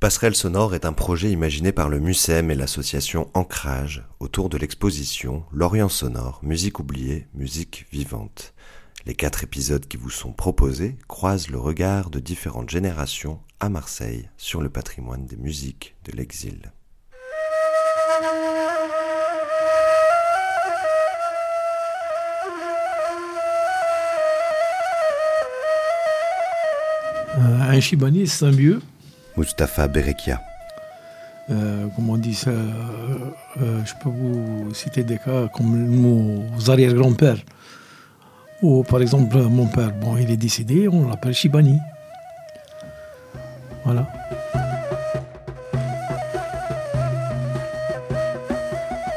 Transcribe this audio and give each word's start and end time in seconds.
Passerelle 0.00 0.34
sonore 0.34 0.74
est 0.74 0.86
un 0.86 0.94
projet 0.94 1.30
imaginé 1.30 1.72
par 1.72 1.90
le 1.90 2.00
MUSEM 2.00 2.50
et 2.50 2.54
l'association 2.54 3.28
Ancrage 3.34 4.02
autour 4.18 4.48
de 4.48 4.56
l'exposition 4.56 5.44
L'Orient 5.52 5.90
sonore, 5.90 6.40
musique 6.42 6.78
oubliée, 6.78 7.26
musique 7.34 7.84
vivante. 7.92 8.54
Les 9.04 9.14
quatre 9.14 9.44
épisodes 9.44 9.86
qui 9.86 9.98
vous 9.98 10.08
sont 10.08 10.32
proposés 10.32 10.96
croisent 11.06 11.50
le 11.50 11.58
regard 11.58 12.08
de 12.08 12.18
différentes 12.18 12.70
générations 12.70 13.40
à 13.60 13.68
Marseille 13.68 14.30
sur 14.38 14.62
le 14.62 14.70
patrimoine 14.70 15.26
des 15.26 15.36
musiques 15.36 15.94
de 16.06 16.16
l'exil. 16.16 16.72
Euh, 27.36 27.60
un 27.68 27.80
Chibani, 27.80 28.26
c'est 28.26 28.46
un 28.46 28.50
Mustapha 29.36 29.88
Berekia. 29.88 30.40
Euh, 31.50 31.88
comme 31.96 32.10
on 32.10 32.16
dit 32.16 32.34
ça, 32.34 32.50
euh, 32.50 32.64
euh, 33.60 33.80
je 33.84 33.92
peux 34.00 34.08
vous 34.08 34.72
citer 34.72 35.02
des 35.02 35.18
cas 35.18 35.48
comme 35.52 35.76
nos 35.76 36.70
arrière-grands-pères. 36.70 37.38
Ou 38.62 38.84
par 38.84 39.00
exemple, 39.00 39.36
mon 39.38 39.66
père, 39.66 39.92
bon, 39.92 40.16
il 40.16 40.30
est 40.30 40.36
décédé, 40.36 40.86
on 40.86 41.08
l'appelle 41.08 41.34
Shibani. 41.34 41.78
Voilà. 43.84 44.06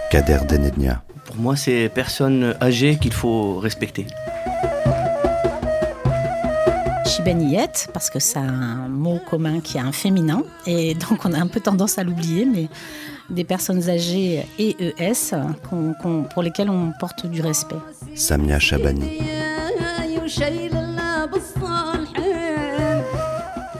Kader 0.09 0.39
Denednia. 0.47 1.03
Pour 1.25 1.35
moi, 1.35 1.55
c'est 1.55 1.89
personnes 1.89 2.55
âgées 2.61 2.97
qu'il 2.97 3.13
faut 3.13 3.59
respecter. 3.59 4.07
Parce 7.93 8.09
que 8.09 8.19
c'est 8.19 8.39
un 8.39 8.87
mot 8.89 9.19
commun 9.29 9.59
qui 9.59 9.77
est 9.77 9.81
un 9.81 9.91
féminin, 9.91 10.41
et 10.65 10.95
donc 10.95 11.25
on 11.25 11.33
a 11.33 11.37
un 11.39 11.47
peu 11.47 11.59
tendance 11.59 11.97
à 11.99 12.03
l'oublier, 12.03 12.45
mais 12.45 12.67
des 13.29 13.43
personnes 13.43 13.87
âgées 13.89 14.45
et 14.57 14.75
ES 14.99 15.35
qu'on- 15.69 15.93
qu'on- 16.01 16.23
pour 16.23 16.41
lesquelles 16.41 16.69
on 16.69 16.91
porte 16.99 17.25
du 17.27 17.41
respect. 17.41 17.75
Samia 18.15 18.57
Chabani. 18.59 19.19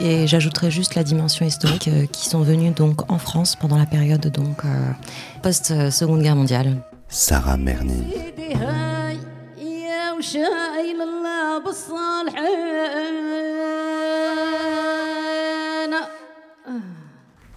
Et 0.00 0.26
j'ajouterais 0.26 0.70
juste 0.70 0.94
la 0.96 1.02
dimension 1.02 1.46
historique 1.46 1.88
euh, 1.88 2.06
qui 2.06 2.28
sont 2.28 2.42
venus 2.42 2.74
donc 2.74 3.10
en 3.10 3.18
France 3.18 3.56
pendant 3.56 3.78
la 3.78 3.86
période 3.86 4.26
donc 4.30 4.64
euh, 4.64 4.68
post 5.42 5.70
euh, 5.70 5.90
Seconde 5.90 6.20
Guerre 6.22 6.36
mondiale. 6.36 6.76
Sarah 7.08 7.56
Merni. 7.56 8.04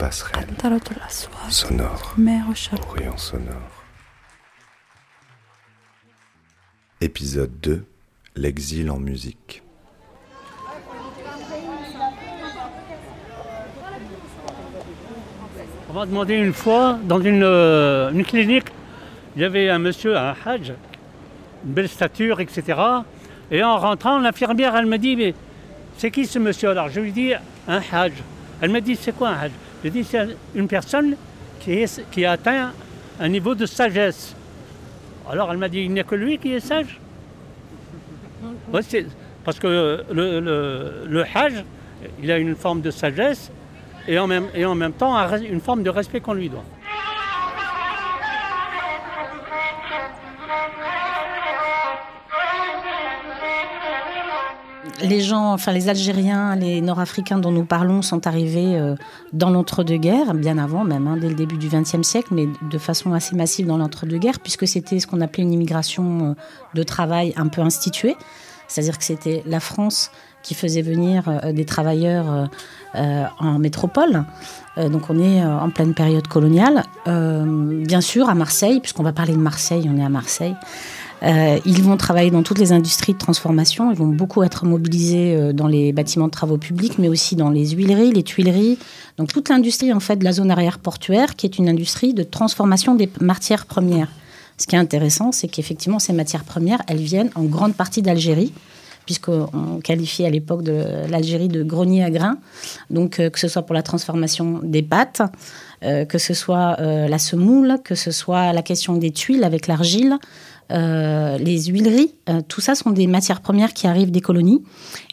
Passerelle 0.08 0.48
sonore. 1.50 2.16
Orient 2.90 3.18
sonore. 3.18 3.84
Épisode 7.02 7.52
2. 7.60 7.86
L'exil 8.38 8.90
en 8.90 9.00
musique. 9.00 9.64
On 15.90 15.94
m'a 15.94 16.06
demandé 16.06 16.36
une 16.36 16.54
fois, 16.54 16.98
dans 17.04 17.20
une, 17.20 17.44
euh, 17.44 18.10
une 18.12 18.24
clinique, 18.24 18.68
il 19.36 19.42
y 19.42 19.46
avait 19.46 19.70
un 19.70 19.80
monsieur, 19.80 20.16
un 20.16 20.34
hajj, 20.46 20.72
une 21.66 21.74
belle 21.74 21.90
stature, 21.90 22.40
etc. 22.40 22.80
Et 23.52 23.62
en 23.62 23.78
rentrant, 23.78 24.20
l'infirmière, 24.20 24.74
elle 24.78 24.86
me 24.86 24.98
dit, 24.98 25.18
mais 25.18 25.34
c'est 25.98 26.12
qui 26.12 26.26
ce 26.26 26.40
monsieur? 26.40 26.70
Alors 26.70 26.88
je 26.88 27.02
lui 27.02 27.12
dis, 27.12 27.34
un 27.68 27.82
hajj. 27.92 28.14
Elle 28.62 28.72
me 28.72 28.80
dit, 28.80 28.96
c'est 28.96 29.12
quoi 29.12 29.32
un 29.32 29.38
hajj? 29.38 29.52
Je 29.84 29.90
dis, 29.90 30.04
c'est 30.04 30.28
une 30.56 30.68
personne 30.68 31.16
qui, 31.60 31.74
est- 31.74 32.10
qui 32.12 32.26
a 32.26 32.32
atteint 32.34 32.72
un 33.20 33.30
niveau 33.30 33.56
de 33.56 33.66
sagesse. 33.66 34.36
Alors 35.30 35.52
elle 35.52 35.58
m'a 35.58 35.70
dit, 35.70 35.80
il 35.82 35.92
n'y 35.92 36.00
a 36.00 36.04
que 36.04 36.16
lui 36.16 36.38
qui 36.38 36.54
est 36.54 36.60
sage? 36.60 37.00
Ouais, 38.72 38.82
Parce 39.44 39.60
que 39.60 40.04
le, 40.12 40.40
le, 40.40 41.04
hajj, 41.24 41.64
il 42.22 42.32
a 42.32 42.38
une 42.38 42.56
forme 42.56 42.82
de 42.82 42.92
sagesse 42.92 43.52
et 44.08 44.18
en 44.20 44.28
même, 44.28 44.46
et 44.54 44.66
en 44.66 44.76
même 44.76 44.94
temps 44.94 45.16
une 45.42 45.62
forme 45.62 45.84
de 45.84 45.90
respect 45.90 46.20
qu'on 46.22 46.34
lui 46.34 46.50
doit. 46.50 46.64
Les 55.02 55.22
gens, 55.22 55.54
enfin 55.54 55.74
les 55.74 55.90
Algériens, 55.90 56.56
les 56.56 56.82
Nord-Africains 56.82 57.38
dont 57.38 57.52
nous 57.52 57.66
parlons 57.66 58.02
sont 58.02 58.26
arrivés 58.26 58.76
euh, 58.76 58.96
dans 59.32 59.52
l'entre-deux-guerres, 59.52 60.34
bien 60.34 60.58
avant 60.58 60.84
même, 60.84 61.08
hein, 61.08 61.18
dès 61.18 61.30
le 61.30 61.36
début 61.36 61.58
du 61.58 61.68
XXe 61.68 62.02
siècle, 62.02 62.30
mais 62.32 62.48
de 62.70 62.78
façon 62.80 63.14
assez 63.14 63.36
massive 63.36 63.68
dans 63.68 63.78
l'entre-deux-guerres, 63.78 64.40
puisque 64.40 64.68
c'était 64.68 65.00
ce 65.00 65.06
qu'on 65.06 65.22
appelait 65.22 65.44
une 65.44 65.54
immigration 65.54 66.32
euh, 66.32 66.34
de 66.74 66.84
travail 66.84 67.34
un 67.38 67.48
peu 67.48 67.62
instituée. 67.62 68.16
C'est-à-dire 68.68 68.98
que 68.98 69.04
c'était 69.04 69.44
la 69.46 69.60
France 69.60 70.10
qui 70.42 70.56
faisait 70.56 70.82
venir 70.82 71.28
euh, 71.28 71.52
des 71.52 71.66
travailleurs 71.66 72.50
en 72.94 73.60
métropole. 73.60 74.24
Donc 74.76 75.12
on 75.12 75.20
est 75.20 75.46
en 75.46 75.70
pleine 75.70 75.94
période 75.94 76.28
coloniale. 76.28 76.84
Bien 77.06 78.02
sûr, 78.02 78.28
à 78.28 78.34
Marseille, 78.34 78.80
puisqu'on 78.80 79.04
va 79.04 79.14
parler 79.14 79.34
de 79.34 79.38
Marseille, 79.38 79.88
on 79.94 80.00
est 80.00 80.04
à 80.04 80.10
Marseille. 80.10 80.56
Euh, 81.24 81.60
ils 81.66 81.82
vont 81.82 81.98
travailler 81.98 82.30
dans 82.30 82.44
toutes 82.44 82.60
les 82.60 82.72
industries 82.72 83.14
de 83.14 83.18
transformation. 83.18 83.92
Ils 83.92 83.98
vont 83.98 84.08
beaucoup 84.08 84.44
être 84.44 84.66
mobilisés 84.66 85.36
euh, 85.36 85.52
dans 85.54 85.68
les 85.68 85.92
bâtiments 85.92 86.28
de 86.28 86.32
travaux 86.32 86.58
publics, 86.58 87.00
mais 87.00 87.10
aussi 87.10 87.36
dans 87.36 87.50
les 87.50 87.72
huileries, 87.72 88.12
les 88.12 88.24
tuileries. 88.24 88.78
Donc 89.18 89.34
toute 89.34 89.50
l'industrie 89.50 89.92
en 89.94 90.00
fait 90.00 90.18
de 90.18 90.24
la 90.24 90.32
zone 90.32 90.52
arrière 90.52 90.80
portuaire, 90.80 91.36
qui 91.36 91.48
est 91.48 91.58
une 91.58 91.70
industrie 91.70 92.14
de 92.14 92.24
transformation 92.24 92.94
des 92.94 93.10
matières 93.20 93.66
premières. 93.66 94.10
Ce 94.58 94.68
qui 94.68 94.76
est 94.76 94.80
intéressant, 94.80 95.32
c'est 95.32 95.48
qu'effectivement 95.48 96.00
ces 96.00 96.14
matières 96.14 96.44
premières, 96.44 96.82
elles 96.88 96.98
viennent 96.98 97.32
en 97.36 97.44
grande 97.44 97.74
partie 97.74 98.02
d'Algérie, 98.02 98.54
puisqu'on 99.06 99.80
qualifiait 99.84 100.26
à 100.26 100.30
l'époque 100.30 100.64
l'Algérie 101.10 101.48
de 101.48 101.64
grenier 101.64 102.04
à 102.04 102.12
grains. 102.12 102.38
Donc 102.92 103.20
euh, 103.20 103.30
que 103.32 103.40
ce 103.40 103.48
soit 103.48 103.64
pour 103.64 103.74
la 103.74 103.84
transformation 103.84 104.60
des 104.62 104.84
pâtes, 104.84 105.22
que 105.82 106.18
ce 106.18 106.34
soit 106.34 106.76
la 106.80 107.20
semoule, 107.20 107.78
que 107.84 107.94
ce 107.94 108.10
soit 108.10 108.52
la 108.52 108.64
question 108.64 108.96
des 108.96 109.12
tuiles 109.12 109.44
avec 109.44 109.68
l'argile, 109.68 110.18
euh, 110.72 111.38
les 111.38 111.64
huileries, 111.66 112.14
euh, 112.30 112.42
tout 112.48 112.62
ça 112.62 112.76
sont 112.76 112.92
des 112.92 113.08
matières 113.08 113.42
premières 113.42 113.74
qui 113.74 113.88
arrivent 113.88 114.12
des 114.12 114.22
colonies. 114.22 114.64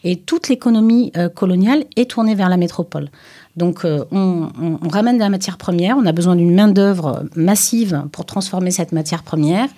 Et 0.03 0.17
toute 0.17 0.49
l'économie 0.49 1.13
euh, 1.17 1.29
coloniale 1.29 1.85
est 1.97 2.11
tournée 2.11 2.35
vers 2.35 2.49
la 2.49 2.57
métropole. 2.57 3.09
Donc 3.57 3.83
on, 3.85 4.07
on- 4.11 4.79
on 4.83 4.89
ramène 4.89 5.15
de 5.17 5.21
la 5.23 5.29
matière 5.31 5.57
première, 5.59 5.97
on 5.97 6.07
a 6.07 6.13
besoin 6.13 6.35
d'une 6.37 6.55
main-d'œuvre 6.55 7.25
massive 7.37 8.03
pour 8.11 8.25
transformer 8.27 8.73
cette 8.73 8.91
matière 8.93 9.23
première 9.23 9.69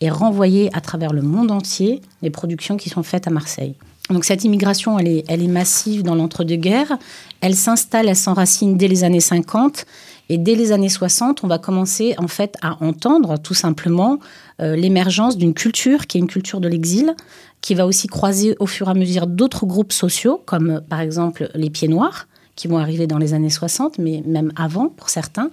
et 0.00 0.08
renvoyer 0.10 0.70
à 0.74 0.80
travers 0.80 1.12
le 1.12 1.22
monde 1.22 1.50
entier 1.50 2.00
les 2.22 2.30
productions 2.30 2.76
qui 2.78 2.88
sont 2.88 3.02
faites 3.02 3.26
à 3.26 3.30
Marseille. 3.30 3.74
Donc 4.08 4.24
cette 4.24 4.44
immigration, 4.44 4.98
elle 4.98 5.08
est, 5.08 5.24
elle 5.28 5.42
est 5.42 5.48
massive 5.48 6.02
dans 6.02 6.14
l'entre-deux-guerres. 6.14 6.96
Elle 7.40 7.56
s'installe, 7.56 8.08
elle 8.08 8.16
s'enracine 8.16 8.76
dès 8.76 8.88
les 8.88 9.04
années 9.04 9.20
50. 9.20 9.84
Et 10.28 10.38
dès 10.38 10.54
les 10.56 10.72
années 10.72 10.88
60, 10.88 11.44
on 11.44 11.46
va 11.46 11.58
commencer 11.58 12.14
en 12.18 12.26
fait 12.28 12.56
à 12.62 12.82
entendre 12.82 13.38
tout 13.38 13.54
simplement 13.54 14.18
euh, 14.60 14.74
l'émergence 14.74 15.36
d'une 15.36 15.54
culture 15.54 16.06
qui 16.06 16.18
est 16.18 16.20
une 16.20 16.26
culture 16.26 16.60
de 16.60 16.68
l'exil, 16.68 17.14
qui 17.60 17.74
va 17.74 17.86
aussi 17.86 18.08
croiser 18.08 18.56
au 18.58 18.66
fur 18.66 18.88
et 18.88 18.90
à 18.90 18.94
mesure 18.94 19.26
d'autres 19.26 19.66
groupes 19.66 19.92
sociaux, 19.92 20.42
comme 20.44 20.70
euh, 20.70 20.80
par 20.80 21.00
exemple 21.00 21.48
les 21.54 21.70
Pieds 21.70 21.88
Noirs, 21.88 22.26
qui 22.56 22.68
vont 22.68 22.78
arriver 22.78 23.06
dans 23.06 23.18
les 23.18 23.34
années 23.34 23.50
60, 23.50 23.98
mais 23.98 24.22
même 24.26 24.50
avant 24.56 24.88
pour 24.88 25.10
certains. 25.10 25.50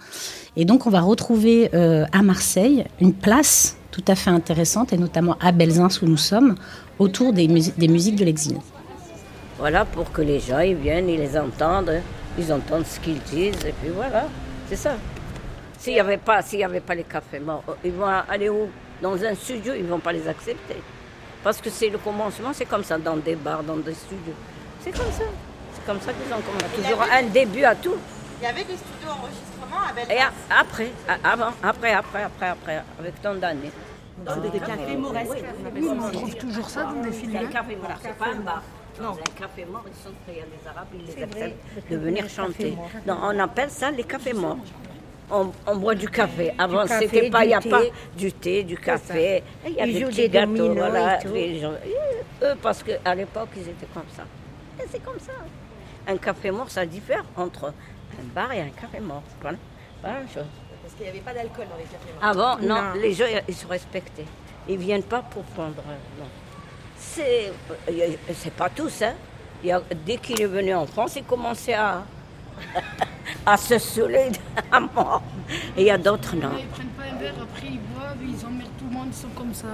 Et 0.56 0.66
donc 0.66 0.88
on 0.88 0.90
va 0.90 1.02
retrouver 1.02 1.70
euh, 1.74 2.06
à 2.12 2.22
Marseille 2.24 2.86
une 3.02 3.14
place 3.14 3.76
tout 3.92 4.04
à 4.08 4.16
fait 4.16 4.32
intéressante, 4.32 4.92
et 4.92 4.98
notamment 4.98 5.36
à 5.40 5.52
Belzins 5.52 5.90
où 6.02 6.06
nous 6.08 6.18
sommes, 6.18 6.56
autour 6.98 7.32
des, 7.32 7.48
musi- 7.48 7.74
des 7.78 7.88
musiques 7.88 8.16
de 8.16 8.26
l'exil. 8.26 8.58
Voilà, 9.60 9.86
pour 9.86 10.12
que 10.12 10.22
les 10.24 10.40
gens 10.40 10.62
viennent, 10.82 11.10
ils 11.10 11.20
les 11.20 11.38
entendent, 11.38 12.02
ils 12.40 12.52
entendent 12.52 12.86
ce 12.88 13.00
qu'ils 13.00 13.20
disent, 13.32 13.64
et 13.68 13.74
puis 13.82 13.92
voilà, 13.96 14.26
c'est 14.76 14.90
ça. 14.90 14.96
S'il 15.78 15.94
n'y 15.94 16.00
avait 16.00 16.18
pas, 16.18 16.42
s'il 16.42 16.60
y 16.60 16.64
avait 16.64 16.80
pas 16.80 16.96
les 16.96 17.04
cafés 17.04 17.40
morts, 17.40 17.64
ils 17.84 17.92
vont 17.92 18.08
aller 18.08 18.50
où? 18.50 18.70
Dans 19.02 19.22
un 19.24 19.36
studio, 19.36 19.74
ils 19.76 19.84
ne 19.84 19.90
vont 19.90 20.00
pas 20.00 20.14
les 20.14 20.28
accepter. 20.28 20.78
Parce 21.44 21.60
que 21.60 21.70
c'est 21.70 21.90
le 21.90 21.98
commencement, 21.98 22.54
c'est 22.54 22.66
comme 22.66 22.84
ça, 22.84 22.98
dans 22.98 23.18
des 23.18 23.36
bars, 23.36 23.64
dans 23.64 23.76
des 23.76 23.94
studios. 23.94 24.34
C'est 24.80 24.92
comme 24.92 25.12
ça. 25.12 25.26
C'est 25.74 25.86
comme 25.86 26.00
ça 26.00 26.14
qu'ils 26.14 26.34
ont 26.34 26.42
commencé. 26.42 26.66
Toujours 26.76 27.02
un 27.02 27.24
début 27.24 27.64
à 27.66 27.76
tout. 27.76 27.96
Il 28.40 28.46
y 28.46 28.48
avait 28.48 28.64
des 28.64 28.78
studios 28.78 29.10
d'enregistrement 29.10 29.82
à 29.90 29.94
Belfast. 29.94 30.12
Et 30.12 30.54
après, 30.54 30.92
avant, 31.24 31.54
après, 31.62 31.94
après, 31.94 32.24
après, 32.24 32.48
après, 32.48 32.84
avec 33.00 33.22
tant 33.22 33.36
d'années. 33.36 33.72
des 34.52 34.60
cafés 34.60 34.96
mauresques. 34.96 35.46
on 35.76 36.12
trouve 36.12 36.36
toujours 36.36 36.70
ça 36.70 36.84
dans 36.84 37.02
des 37.02 37.12
films. 37.12 37.38
Les 37.40 37.48
cafés 37.48 37.76
morts, 37.76 38.00
c'est 38.02 38.18
pas 38.18 38.28
un 38.34 38.40
bar. 38.40 38.64
Non, 39.02 39.12
les 39.16 39.32
cafés 39.42 39.66
morts, 39.66 39.84
ils 39.88 40.04
sont 40.04 40.14
prêts. 40.24 40.34
Il 40.34 40.38
y 40.38 40.42
a 40.42 40.44
des 40.46 40.68
Arabes, 40.68 40.88
ils 40.94 41.06
les 41.06 41.24
acceptent 41.24 41.90
de 41.92 41.98
venir 41.98 42.30
chanter. 42.30 42.76
Non, 43.08 43.18
on 43.24 43.40
appelle 43.40 43.70
ça 43.70 43.92
les 43.92 44.04
cafés 44.04 44.34
morts. 44.34 44.58
On, 45.32 45.52
on 45.66 45.76
boit 45.78 45.96
du 45.96 46.08
café. 46.10 46.54
Avant, 46.60 46.86
café, 46.86 47.08
c'était 47.08 47.30
pas, 47.30 47.44
il 47.44 47.48
n'y 47.48 47.54
a 47.56 47.60
du 47.60 47.70
pas 47.70 47.82
thé. 47.82 47.92
du 48.16 48.34
thé, 48.34 48.64
du 48.64 48.78
café. 48.78 49.42
Il 49.66 49.74
y 49.74 49.80
a 49.82 49.86
Ils 49.88 49.94
des 49.94 50.00
jouent 50.02 50.08
petits 50.08 50.22
des 50.22 50.30
gâteaux, 50.30 50.56
dominos 50.58 50.76
voilà. 50.90 51.20
et 51.20 51.24
tout. 51.24 51.34
les 51.34 51.60
gens- 51.60 51.72
et 51.86 52.46
eux, 52.46 52.56
parce 52.62 52.84
qu'à 52.84 53.16
l'époque, 53.16 53.50
ils 53.56 53.62
étaient 53.70 53.88
comme 53.94 54.04
ça. 54.16 54.24
Et 54.80 54.88
c'est 54.92 55.04
comme 55.04 55.20
ça. 55.20 55.32
Un 56.08 56.18
café 56.18 56.52
mort, 56.52 56.70
ça 56.70 56.86
diffère 56.86 57.24
entre 57.38 57.68
Un 58.20 58.24
bar 58.36 58.52
et 58.52 58.62
un 58.62 58.70
café 58.70 59.00
mort. 59.00 59.24
Voilà, 59.42 59.58
voilà 60.02 60.20
la 60.20 60.28
chose. 60.28 60.46
Parce 60.84 60.94
qu'il 60.96 61.04
n'y 61.06 61.10
avait 61.10 61.20
pas 61.22 61.34
d'alcool 61.34 61.66
dans 61.70 61.78
les 61.78 61.84
cafés. 61.86 62.14
Avant, 62.22 62.58
non, 62.58 62.94
Non. 62.94 63.02
les 63.02 63.14
gens, 63.14 63.26
ils 63.48 63.56
se 63.56 63.66
respectaient. 63.66 64.26
Ils 64.68 64.76
ne 64.78 64.84
viennent 64.84 65.04
pas 65.04 65.22
pour 65.24 65.44
prendre. 65.44 65.82
euh, 65.90 66.20
Non. 66.20 66.26
Euh, 67.20 67.52
c'est, 68.34 68.54
pas 68.54 68.70
tous, 68.70 69.02
hein. 69.02 69.14
Il 69.64 69.72
a, 69.72 69.82
dès 70.06 70.18
qu'il 70.18 70.42
est 70.42 70.48
venu 70.48 70.74
en 70.74 70.86
France, 70.86 71.16
il 71.16 71.24
commençait 71.24 71.74
à, 71.74 72.04
à 73.46 73.58
se 73.58 73.78
saouler 73.78 74.32
à 74.72 74.80
mort. 74.80 75.22
Et 75.78 75.82
il 75.82 75.88
y 75.88 75.92
a 75.92 75.98
d'autres, 75.98 76.36
non. 76.36 76.52
Ils 76.58 76.66
prennent 76.68 76.88
pas 76.90 77.04
un 77.04 77.20
verre, 77.20 77.34
après 77.42 77.68
ils 77.68 77.80
boivent, 77.80 78.18
ils 78.22 78.46
emmerdent 78.46 78.72
tout 78.78 78.86
le 78.86 78.92
monde, 78.92 79.08
ils 79.10 79.16
sont 79.16 79.28
comme 79.36 79.54
ça. 79.54 79.68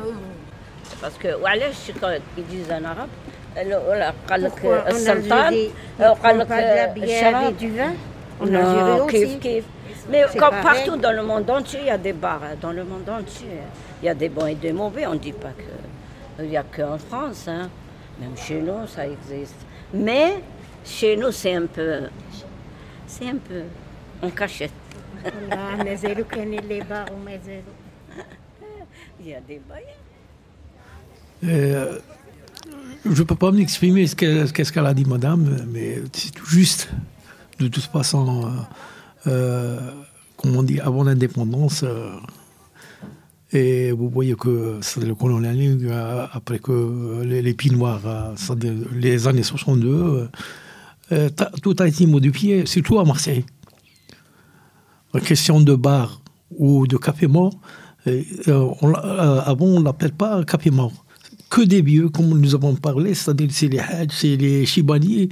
Parce 1.02 1.16
que, 1.16 1.40
voilà, 1.40 1.66
ils 2.38 2.46
disent 2.46 2.72
en 2.72 2.84
arabe, 2.84 3.10
oh, 3.58 4.38
pourquoi? 4.42 4.84
On 4.92 5.08
a 5.08 5.50
des, 5.52 5.72
euh, 6.00 6.10
on 6.12 6.16
pas 6.16 6.34
de 6.34 6.40
la 6.50 6.88
bière 6.88 7.50
et 7.50 7.54
du 7.54 7.70
vin? 7.72 7.94
On 8.42 8.46
non, 8.46 8.60
a 8.60 9.04
aussi. 9.04 9.18
Kiff, 9.18 9.40
kiff. 9.40 9.66
Mais 10.10 10.26
comme 10.38 10.56
partout 10.62 10.98
dans 10.98 11.12
le 11.12 11.24
monde 11.24 11.50
entier, 11.50 11.80
il 11.82 11.88
y 11.88 11.92
a 11.92 11.98
des 11.98 12.14
bars. 12.14 12.42
Hein. 12.44 12.56
Dans 12.62 12.72
le 12.72 12.84
monde 12.84 13.08
entier, 13.10 13.48
il 14.02 14.06
y 14.06 14.10
a 14.10 14.14
des 14.14 14.30
bons 14.30 14.48
et 14.48 14.56
des 14.56 14.72
mauvais. 14.72 15.06
On 15.06 15.14
ne 15.14 15.20
dit 15.20 15.34
pas 15.34 15.50
que... 15.50 15.64
Il 16.42 16.50
n'y 16.50 16.58
a 16.58 16.64
qu'en 16.64 16.98
France, 16.98 17.48
hein. 17.48 17.70
même 18.20 18.38
chez 18.38 18.62
nous, 18.62 18.88
ça 18.88 19.08
existe. 19.08 19.56
Mais 19.94 20.42
chez 20.86 21.18
nous, 21.18 21.32
c'est 21.32 21.56
un 21.56 21.66
peu. 21.66 22.04
C'est 23.08 23.30
un 23.30 23.38
peu. 23.38 23.64
On 24.22 24.30
cachette. 24.30 24.72
Il 29.22 29.28
y 29.28 29.34
a 29.34 29.42
des 29.42 29.60
euh, 31.44 32.00
je 33.06 33.22
ne 33.22 33.24
peux 33.24 33.36
pas 33.36 33.52
m'exprimer 33.52 34.08
ce 34.08 34.16
qu'elle 34.16 34.52
qu 34.52 34.64
qu 34.64 34.80
a 34.80 34.94
dit, 34.94 35.06
madame, 35.06 35.66
mais 35.72 36.02
c'est 36.14 36.32
tout 36.32 36.46
juste. 36.46 36.90
De 37.60 37.68
toute 37.68 37.84
façon, 37.86 38.46
euh, 38.46 38.50
euh, 39.28 39.92
comme 40.38 40.56
on 40.56 40.64
dit, 40.64 40.80
avant 40.80 41.04
l'indépendance, 41.04 41.86
et 43.52 43.92
vous 43.92 44.10
voyez 44.10 44.36
que 44.36 44.80
le 45.02 45.16
colonialisme, 45.16 45.88
euh, 45.90 46.28
après 46.32 46.60
que 46.60 47.22
les, 47.24 47.42
les 47.42 47.56
euh, 47.74 48.36
les 48.94 49.28
années 49.28 49.44
62, 49.44 50.30
euh, 51.12 51.30
tout 51.64 51.76
a 51.80 51.88
été 51.88 52.06
modifié, 52.06 52.66
surtout 52.68 53.00
à 53.00 53.06
Marseille. 53.06 53.46
La 55.14 55.22
question 55.22 55.60
de 55.62 55.74
bar 55.74 56.22
ou 56.56 56.86
de 56.86 56.98
café 56.98 57.26
mort, 57.26 57.54
avant 58.06 59.66
on 59.66 59.80
ne 59.80 59.86
l'appelle 59.86 60.14
pas 60.14 60.44
café 60.44 60.70
mort. 60.70 61.06
Que 61.50 61.62
des 61.64 61.82
vieux, 61.82 62.10
comme 62.10 62.40
nous 62.40 62.54
avons 62.54 62.76
parlé, 62.76 63.16
c'est-à-dire 63.16 63.48
c'est 63.52 63.70
les 63.70 63.80
hadj, 63.80 64.12
c'est 64.14 64.36
les 64.36 64.68
chibaniers 64.68 65.30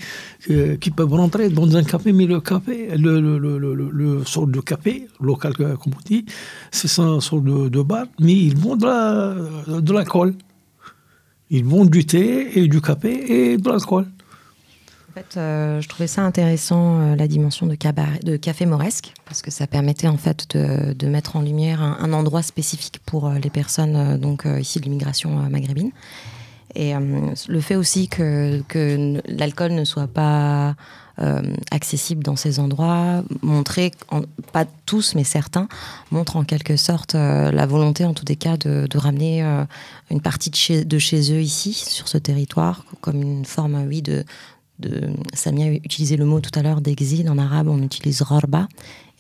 euh, 0.50 0.76
qui 0.78 0.90
peuvent 0.90 1.14
rentrer 1.14 1.50
dans 1.50 1.78
un 1.78 1.84
café, 1.84 2.12
mais 2.12 2.26
le 2.26 2.42
café, 2.42 2.90
le, 2.98 4.24
sort 4.26 4.48
de 4.48 4.60
café, 4.60 5.08
local 5.22 5.54
euh, 5.60 5.76
comme 5.76 5.94
on 5.96 6.02
dit, 6.04 6.26
c'est 6.72 7.00
un 7.00 7.20
sort 7.22 7.42
de, 7.42 7.70
de 7.70 7.82
bar, 7.84 8.08
mais 8.20 8.34
ils 8.34 8.58
vendent 8.58 8.80
de 8.82 8.86
la- 8.88 9.80
de 9.82 9.94
l'alcool. 9.94 10.34
Ils 11.52 11.64
vendent 11.64 11.92
du 11.92 12.04
thé 12.06 12.60
et 12.60 12.68
du 12.68 12.82
café 12.82 13.52
et 13.52 13.58
de 13.58 13.70
l'alcool. 13.70 14.08
Fait, 15.18 15.38
euh, 15.38 15.82
je 15.82 15.90
trouvais 15.90 16.06
ça 16.06 16.22
intéressant, 16.22 17.00
euh, 17.00 17.16
la 17.16 17.28
dimension 17.28 17.66
de, 17.66 17.74
café 17.74 18.68
mauresque, 18.68 19.14
parce 19.26 19.42
que 19.42 19.50
ça 19.50 19.66
permettait 19.66 20.08
en 20.08 20.18
fait 20.18 20.56
de, 20.56 21.08
mettre 21.08 21.38
en 21.38 21.42
lumière 21.42 21.82
un, 21.82 22.14
endroit 22.14 22.44
spécifique 22.44 23.00
pour 23.04 23.26
euh, 23.26 23.40
les 23.40 23.50
personnes 23.50 24.18
donc 24.20 24.46
issues 24.46 24.78
de 24.78 24.84
l'immigration 24.84 25.32
maghrébine. 25.50 25.90
Et 26.76 26.94
le 26.94 27.62
fait 27.62 27.76
aussi 27.76 28.10
que, 28.10 28.62
l'alcool 29.28 29.72
ne 29.72 29.86
soit 29.86 30.06
pas 30.06 30.76
accessible 31.72 32.22
dans 32.24 32.36
ces 32.36 32.60
endroits, 32.60 33.24
montrer, 33.42 33.92
pas 34.54 34.66
tous, 34.86 35.16
mais 35.16 35.24
certains, 35.24 35.68
montre 36.12 36.36
en 36.36 36.44
quelque 36.44 36.78
sorte 36.78 37.16
la 37.16 37.66
volonté, 37.66 38.06
en 38.06 38.14
tous 38.14 38.26
les 38.28 38.36
cas, 38.36 38.58
de, 38.58 38.98
ramener 38.98 39.42
une 40.12 40.22
partie 40.22 40.52
de 40.52 40.56
chez, 40.56 40.86
de 40.86 41.00
chez 41.00 41.34
eux 41.34 41.42
ici, 41.42 41.74
sur 41.74 42.08
ce 42.08 42.20
territoire, 42.20 42.86
comme 43.02 43.24
une 43.24 43.46
forme, 43.46 43.84
oui, 43.88 44.04
de, 44.04 44.24
de, 44.80 45.10
Samia 45.34 45.66
a 45.66 45.70
utilisé 45.70 46.18
le 46.18 46.26
mot 46.26 46.40
tout 46.40 46.58
à 46.58 46.62
l'heure 46.64 46.82
d'exil. 46.82 47.30
En 47.30 47.38
arabe, 47.38 47.68
on 47.68 47.82
utilise 47.82 48.22
rarba. 48.22 48.68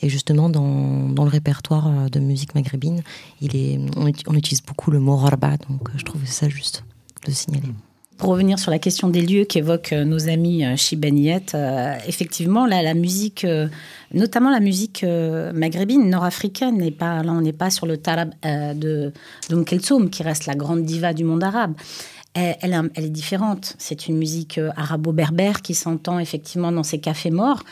Et 0.01 0.09
justement, 0.09 0.49
dans, 0.49 1.23
le 1.23 1.29
répertoire 1.29 1.87
euh, 1.87 2.09
de 2.09 2.19
musique 2.19 2.53
maghrébine, 2.53 3.01
on, 3.41 4.07
uti- 4.07 4.23
on 4.27 4.35
utilise 4.35 4.61
beaucoup 4.61 4.91
le 4.91 4.99
mot 4.99 5.15
rarba. 5.15 5.57
Donc, 5.69 5.89
euh, 5.89 5.93
je 5.97 6.05
trouvais 6.05 6.27
ça 6.27 6.47
juste 6.49 6.83
de 7.25 7.31
signaler. 7.31 7.69
Pour 8.17 8.29
revenir 8.29 8.57
sur 8.57 8.71
la 8.71 8.79
question 8.79 9.09
des 9.09 9.21
lieux 9.21 9.45
qu'évoquent 9.45 9.93
euh, 9.93 10.05
nos 10.05 10.29
amis 10.29 10.63
Chibaniette, 10.77 11.53
euh, 11.55 11.95
effectivement, 12.07 12.67
la 12.67 12.93
musique, 12.93 13.45
notamment 14.13 14.51
la 14.51 14.59
musique 14.59 15.03
maghrébine, 15.03 16.07
nord-africaine, 16.07 16.77
n'est 16.77 16.91
pas, 16.91 17.23
là, 17.23 17.31
on 17.31 17.41
n'est 17.41 17.51
pas 17.53 17.71
sur 17.71 17.87
le 17.87 17.97
tarab 17.97 18.33
de 18.43 19.11
d'Oum 19.49 19.65
Kelsoum, 19.65 20.11
qui 20.11 20.21
reste 20.21 20.45
la 20.45 20.55
grande 20.55 20.83
diva 20.83 21.13
du 21.13 21.23
monde 21.23 21.43
arabe. 21.43 21.73
Elle, 22.37 22.89
est 22.95 23.09
différente. 23.09 23.75
C'est 23.79 24.07
une 24.07 24.17
musique 24.17 24.59
euh, 24.59 24.69
arabo-berbère 24.75 25.63
qui 25.63 25.73
s'entend 25.73 26.19
effectivement 26.19 26.71
dans 26.71 26.83
ces 26.83 26.99
cafés 26.99 27.31
morts. 27.31 27.63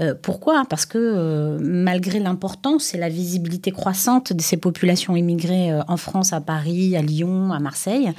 Euh, 0.00 0.14
pourquoi? 0.20 0.64
Parce 0.68 0.86
que 0.86 0.98
euh, 0.98 1.58
malgré 1.60 2.18
l'importance 2.18 2.94
et 2.94 2.98
la 2.98 3.08
visibilité 3.08 3.70
croissante 3.70 4.32
de 4.32 4.42
ces 4.42 4.56
populations 4.56 5.14
immigrées 5.14 5.72
en 5.86 5.96
France, 5.96 6.32
à 6.32 6.40
Paris, 6.40 6.96
à 6.96 7.02
Lyon, 7.02 7.52
à 7.52 7.60
Marseille, 7.60 8.12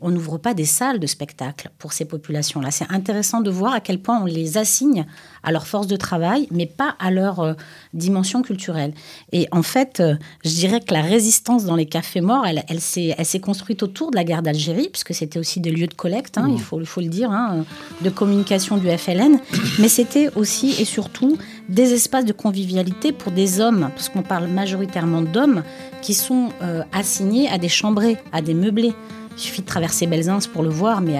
on 0.00 0.10
n'ouvre 0.10 0.38
pas 0.38 0.54
des 0.54 0.64
salles 0.64 0.98
de 0.98 1.06
spectacle 1.06 1.70
pour 1.78 1.92
ces 1.92 2.04
populations-là. 2.04 2.70
C'est 2.70 2.90
intéressant 2.90 3.40
de 3.40 3.50
voir 3.50 3.72
à 3.72 3.80
quel 3.80 3.98
point 3.98 4.20
on 4.20 4.26
les 4.26 4.58
assigne 4.58 5.06
à 5.42 5.52
leur 5.52 5.66
force 5.66 5.86
de 5.86 5.96
travail, 5.96 6.48
mais 6.50 6.66
pas 6.66 6.96
à 6.98 7.10
leur 7.10 7.40
euh, 7.40 7.54
dimension 7.92 8.42
culturelle. 8.42 8.92
Et 9.32 9.46
en 9.52 9.62
fait, 9.62 10.00
euh, 10.00 10.14
je 10.44 10.50
dirais 10.50 10.80
que 10.80 10.92
la 10.92 11.02
résistance 11.02 11.64
dans 11.64 11.76
les 11.76 11.86
cafés 11.86 12.20
morts, 12.20 12.46
elle, 12.46 12.64
elle 12.68 12.80
s'est 12.80 13.40
construite 13.40 13.82
autour 13.82 14.10
de 14.10 14.16
la 14.16 14.24
guerre 14.24 14.42
d'Algérie, 14.42 14.88
puisque 14.90 15.14
c'était 15.14 15.38
aussi 15.38 15.60
des 15.60 15.70
lieux 15.70 15.86
de 15.86 15.94
collecte, 15.94 16.38
hein, 16.38 16.48
il, 16.50 16.60
faut, 16.60 16.80
il 16.80 16.86
faut 16.86 17.00
le 17.00 17.08
dire, 17.08 17.30
hein, 17.30 17.64
de 18.02 18.10
communication 18.10 18.76
du 18.76 18.88
FLN, 18.88 19.38
mais 19.78 19.88
c'était 19.88 20.30
aussi 20.36 20.74
et 20.80 20.84
surtout 20.84 21.38
des 21.68 21.92
espaces 21.92 22.24
de 22.24 22.32
convivialité 22.32 23.12
pour 23.12 23.32
des 23.32 23.60
hommes, 23.60 23.90
parce 23.94 24.08
qu'on 24.08 24.22
parle 24.22 24.48
majoritairement 24.48 25.22
d'hommes, 25.22 25.62
qui 26.02 26.14
sont 26.14 26.50
euh, 26.62 26.82
assignés 26.92 27.48
à 27.48 27.58
des 27.58 27.68
chambrés, 27.68 28.18
à 28.32 28.42
des 28.42 28.54
meublés. 28.54 28.92
Il 29.36 29.40
suffit 29.40 29.62
de 29.62 29.66
traverser 29.66 30.06
Belzins 30.06 30.38
pour 30.52 30.62
le 30.62 30.70
voir, 30.70 31.00
mais 31.00 31.16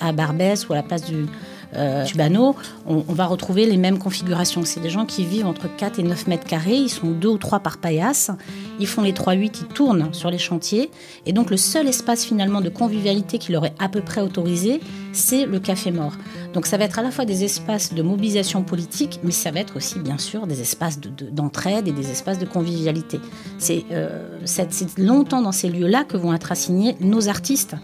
à, 0.00 0.12
Barbès 0.12 0.68
ou 0.68 0.72
à 0.72 0.76
la 0.76 0.82
place 0.82 1.04
du 1.04 1.26
euh, 1.74 2.04
Tubano, 2.04 2.54
on, 2.86 3.04
on 3.08 3.12
va 3.12 3.26
retrouver 3.26 3.66
les 3.66 3.76
mêmes 3.76 3.98
configurations. 3.98 4.64
C'est 4.64 4.80
des 4.80 4.88
gens 4.88 5.04
qui 5.04 5.24
vivent 5.24 5.46
entre 5.46 5.68
4 5.74 5.98
et 5.98 6.02
9 6.02 6.28
mètres 6.28 6.46
carrés, 6.46 6.76
ils 6.76 6.88
sont 6.88 7.10
deux 7.10 7.28
ou 7.28 7.38
trois 7.38 7.60
par 7.60 7.78
paillasse, 7.78 8.30
ils 8.78 8.86
font 8.86 9.02
les 9.02 9.12
3-8, 9.12 9.58
ils 9.60 9.66
tournent 9.66 10.12
sur 10.12 10.30
les 10.30 10.38
chantiers, 10.38 10.90
et 11.26 11.32
donc 11.32 11.50
le 11.50 11.56
seul 11.56 11.88
espace 11.88 12.24
finalement 12.24 12.60
de 12.60 12.68
convivialité 12.68 13.38
qui 13.38 13.52
leur 13.52 13.66
est 13.66 13.74
à 13.78 13.88
peu 13.88 14.00
près 14.00 14.20
autorisé, 14.20 14.80
c'est 15.12 15.44
le 15.44 15.58
café 15.58 15.90
mort. 15.90 16.12
Donc 16.56 16.64
ça 16.66 16.78
va 16.78 16.84
être 16.84 16.98
à 16.98 17.02
la 17.02 17.10
fois 17.10 17.26
des 17.26 17.44
espaces 17.44 17.92
de 17.92 18.00
mobilisation 18.00 18.62
politique, 18.62 19.20
mais 19.22 19.30
ça 19.30 19.50
va 19.50 19.60
être 19.60 19.76
aussi 19.76 19.98
bien 19.98 20.16
sûr 20.16 20.46
des 20.46 20.62
espaces 20.62 20.98
de- 20.98 21.10
de- 21.10 21.28
d'entraide 21.30 21.86
et 21.86 21.92
des 21.92 22.10
espaces 22.10 22.38
de 22.38 22.46
convivialité. 22.46 23.20
C'est 23.58 23.84
euh, 23.92 24.38
longtemps 24.96 25.42
dans 25.42 25.52
ces 25.52 25.68
lieux-là 25.68 26.04
que 26.04 26.16
vont 26.16 26.32
être 26.32 26.50
assignés 26.50 26.96
nos 27.00 27.28
artistes, 27.28 27.74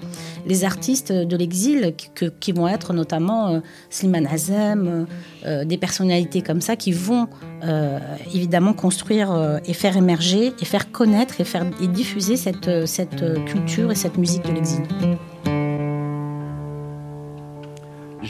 les 0.47 0.65
artistes 0.65 1.13
de 1.13 1.37
l'exil, 1.37 1.93
qui- 1.99 2.09
que- 2.15 2.33
qui 2.41 2.53
vont 2.53 2.67
être 2.67 2.95
notamment 2.95 3.49
euh, 3.49 3.61
Slimane 3.91 4.27
Azem, 4.27 4.89
euh, 4.89 5.05
euh, 5.45 5.65
des 5.67 5.77
personnalités 5.77 6.41
comme 6.41 6.63
ça 6.63 6.75
qui 6.75 6.93
vont 6.93 7.29
évidemment 8.35 8.73
construire 8.73 9.61
et 9.67 9.73
faire 9.73 9.97
émerger 9.97 10.53
et 10.61 10.65
faire 10.65 10.91
connaître 10.91 11.41
et 11.41 11.45
faire 11.45 11.65
diffuser 12.01 12.37
cette, 12.37 12.87
cette 12.87 13.23
culture 13.45 13.93
et 13.93 13.95
cette 13.95 14.19
musique 14.19 14.45
de 14.45 14.51
l'exil. 14.53 14.83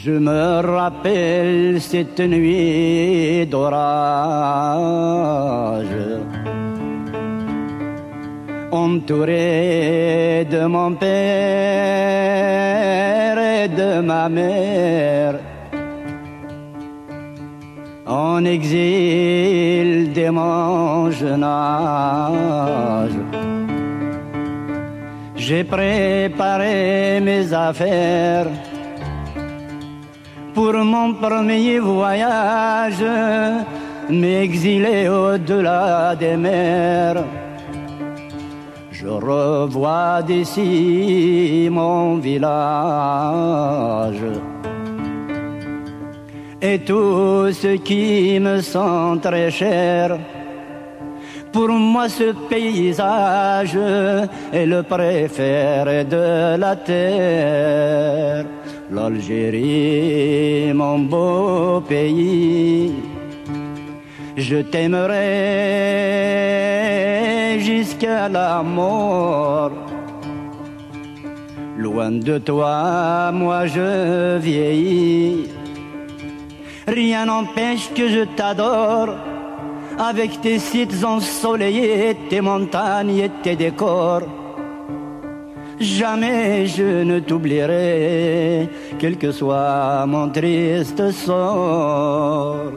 Je 0.04 0.11
me 0.11 0.61
rappelle 0.66 1.80
cette 1.80 2.18
nuit 2.18 3.47
d'orage, 3.47 3.76
entouré 8.73 10.44
de 10.50 10.66
mon 10.66 10.94
père 10.94 11.09
et 13.38 13.68
de 13.68 14.00
ma 14.00 14.28
mère, 14.28 15.38
en 18.04 18.44
exil 18.44 20.12
dès 20.12 20.32
mon 20.32 21.12
jeune 21.12 21.44
âge. 21.44 23.21
J'ai 25.37 25.62
préparé 25.62 27.21
mes 27.21 27.52
affaires 27.52 28.49
pour 30.54 30.75
mon 30.75 31.14
premier 31.14 31.78
voyage, 31.78 33.04
m'exiler 34.09 35.09
au-delà 35.09 36.14
des 36.16 36.37
mers. 36.37 37.25
Je 38.90 39.09
revois 39.09 40.23
d'ici 40.23 41.68
mon 41.71 42.16
village 42.16 42.52
et 46.62 46.78
tout 46.78 47.50
ce 47.50 47.76
qui 47.78 48.38
me 48.38 48.61
sont 48.61 49.18
très 49.21 49.50
cher. 49.50 50.16
Pour 51.52 51.68
moi, 51.68 52.09
ce 52.09 52.32
paysage 52.49 53.76
est 54.52 54.66
le 54.66 54.82
préféré 54.85 56.04
de 56.04 56.56
la 56.56 56.76
terre. 56.76 58.47
L'Algérie, 58.94 60.70
mon 60.75 60.99
beau 60.99 61.80
pays, 61.80 62.92
je 64.37 64.56
t'aimerai 64.56 65.18
jusqu'à 67.58 68.28
la 68.28 68.62
mort. 68.62 69.72
Loin 71.78 72.11
de 72.11 72.37
toi, 72.37 73.32
moi 73.32 73.66
je 73.66 74.37
vieillis. 74.37 75.49
Rien 76.87 77.25
n'empêche 77.25 77.88
que 77.94 78.08
je 78.11 78.25
t'adore 78.37 79.16
avec 79.99 80.42
tes 80.42 80.58
sites 80.58 81.02
ensoleillés, 81.02 82.14
tes 82.28 82.42
montagnes 82.42 83.16
et 83.16 83.30
tes 83.42 83.56
décors. 83.56 84.41
Jamais 85.82 86.66
je 86.66 87.02
ne 87.02 87.18
t'oublierai, 87.18 88.68
quel 89.00 89.18
que 89.18 89.32
soit 89.32 90.06
mon 90.06 90.30
triste 90.30 91.10
sort. 91.10 92.70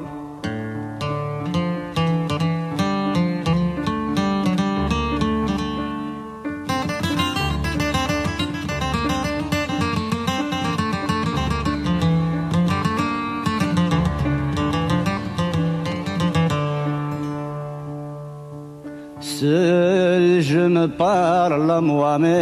Je 20.55 20.61
me 20.77 20.85
parle 20.87 21.69
à 21.69 21.81
moi-même. 21.81 22.35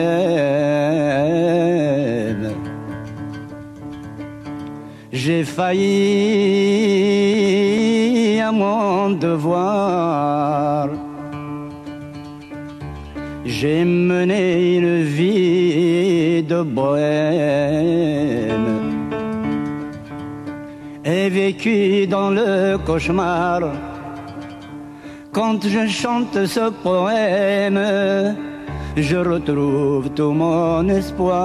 J'ai 5.12 5.44
failli 5.44 5.90
à 8.40 8.52
mon 8.52 9.10
devoir. 9.28 10.90
J'ai 13.46 13.84
mené 13.84 14.76
une 14.78 15.02
vie 15.18 16.44
de 16.44 16.62
bohème 16.62 17.94
et 21.04 21.30
vécu 21.30 22.06
dans 22.08 22.30
le 22.30 22.78
cauchemar. 22.86 23.62
Quand 25.34 25.68
je 25.68 25.88
chante 25.88 26.46
ce 26.46 26.70
poème, 26.70 27.82
je 28.96 29.18
retrouve 29.18 30.12
tout 30.12 30.32
mon 30.32 30.88
espoir. 30.88 31.40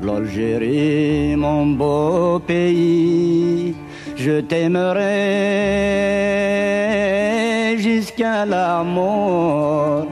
L'Algérie, 0.00 1.34
mon 1.34 1.66
beau 1.66 2.38
pays, 2.38 3.74
je 4.14 4.40
t'aimerai 4.42 5.00
jusqu'à 7.78 8.46
la 8.46 8.84
mort. 8.84 10.06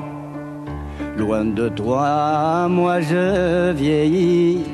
Loin 1.16 1.44
de 1.44 1.68
toi, 1.68 2.66
moi 2.68 3.00
je 3.00 3.70
vieillis. 3.70 4.64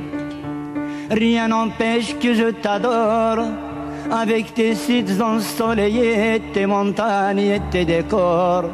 Rien 1.11 1.49
n'empêche 1.49 2.17
que 2.19 2.33
je 2.33 2.49
t'adore 2.53 3.66
avec 4.11 4.55
tes 4.55 4.75
sites 4.75 5.21
ensoleillés, 5.21 6.43
tes 6.53 6.67
montagnes 6.67 7.39
et 7.39 7.61
tes 7.71 7.85
décors. 7.85 8.65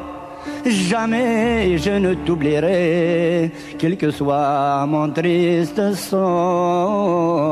Jamais 0.66 1.78
je 1.78 1.90
ne 1.90 2.14
t'oublierai, 2.14 3.52
quel 3.78 3.96
que 3.96 4.10
soit 4.10 4.86
mon 4.86 5.10
triste 5.10 5.94
sort. 5.94 7.42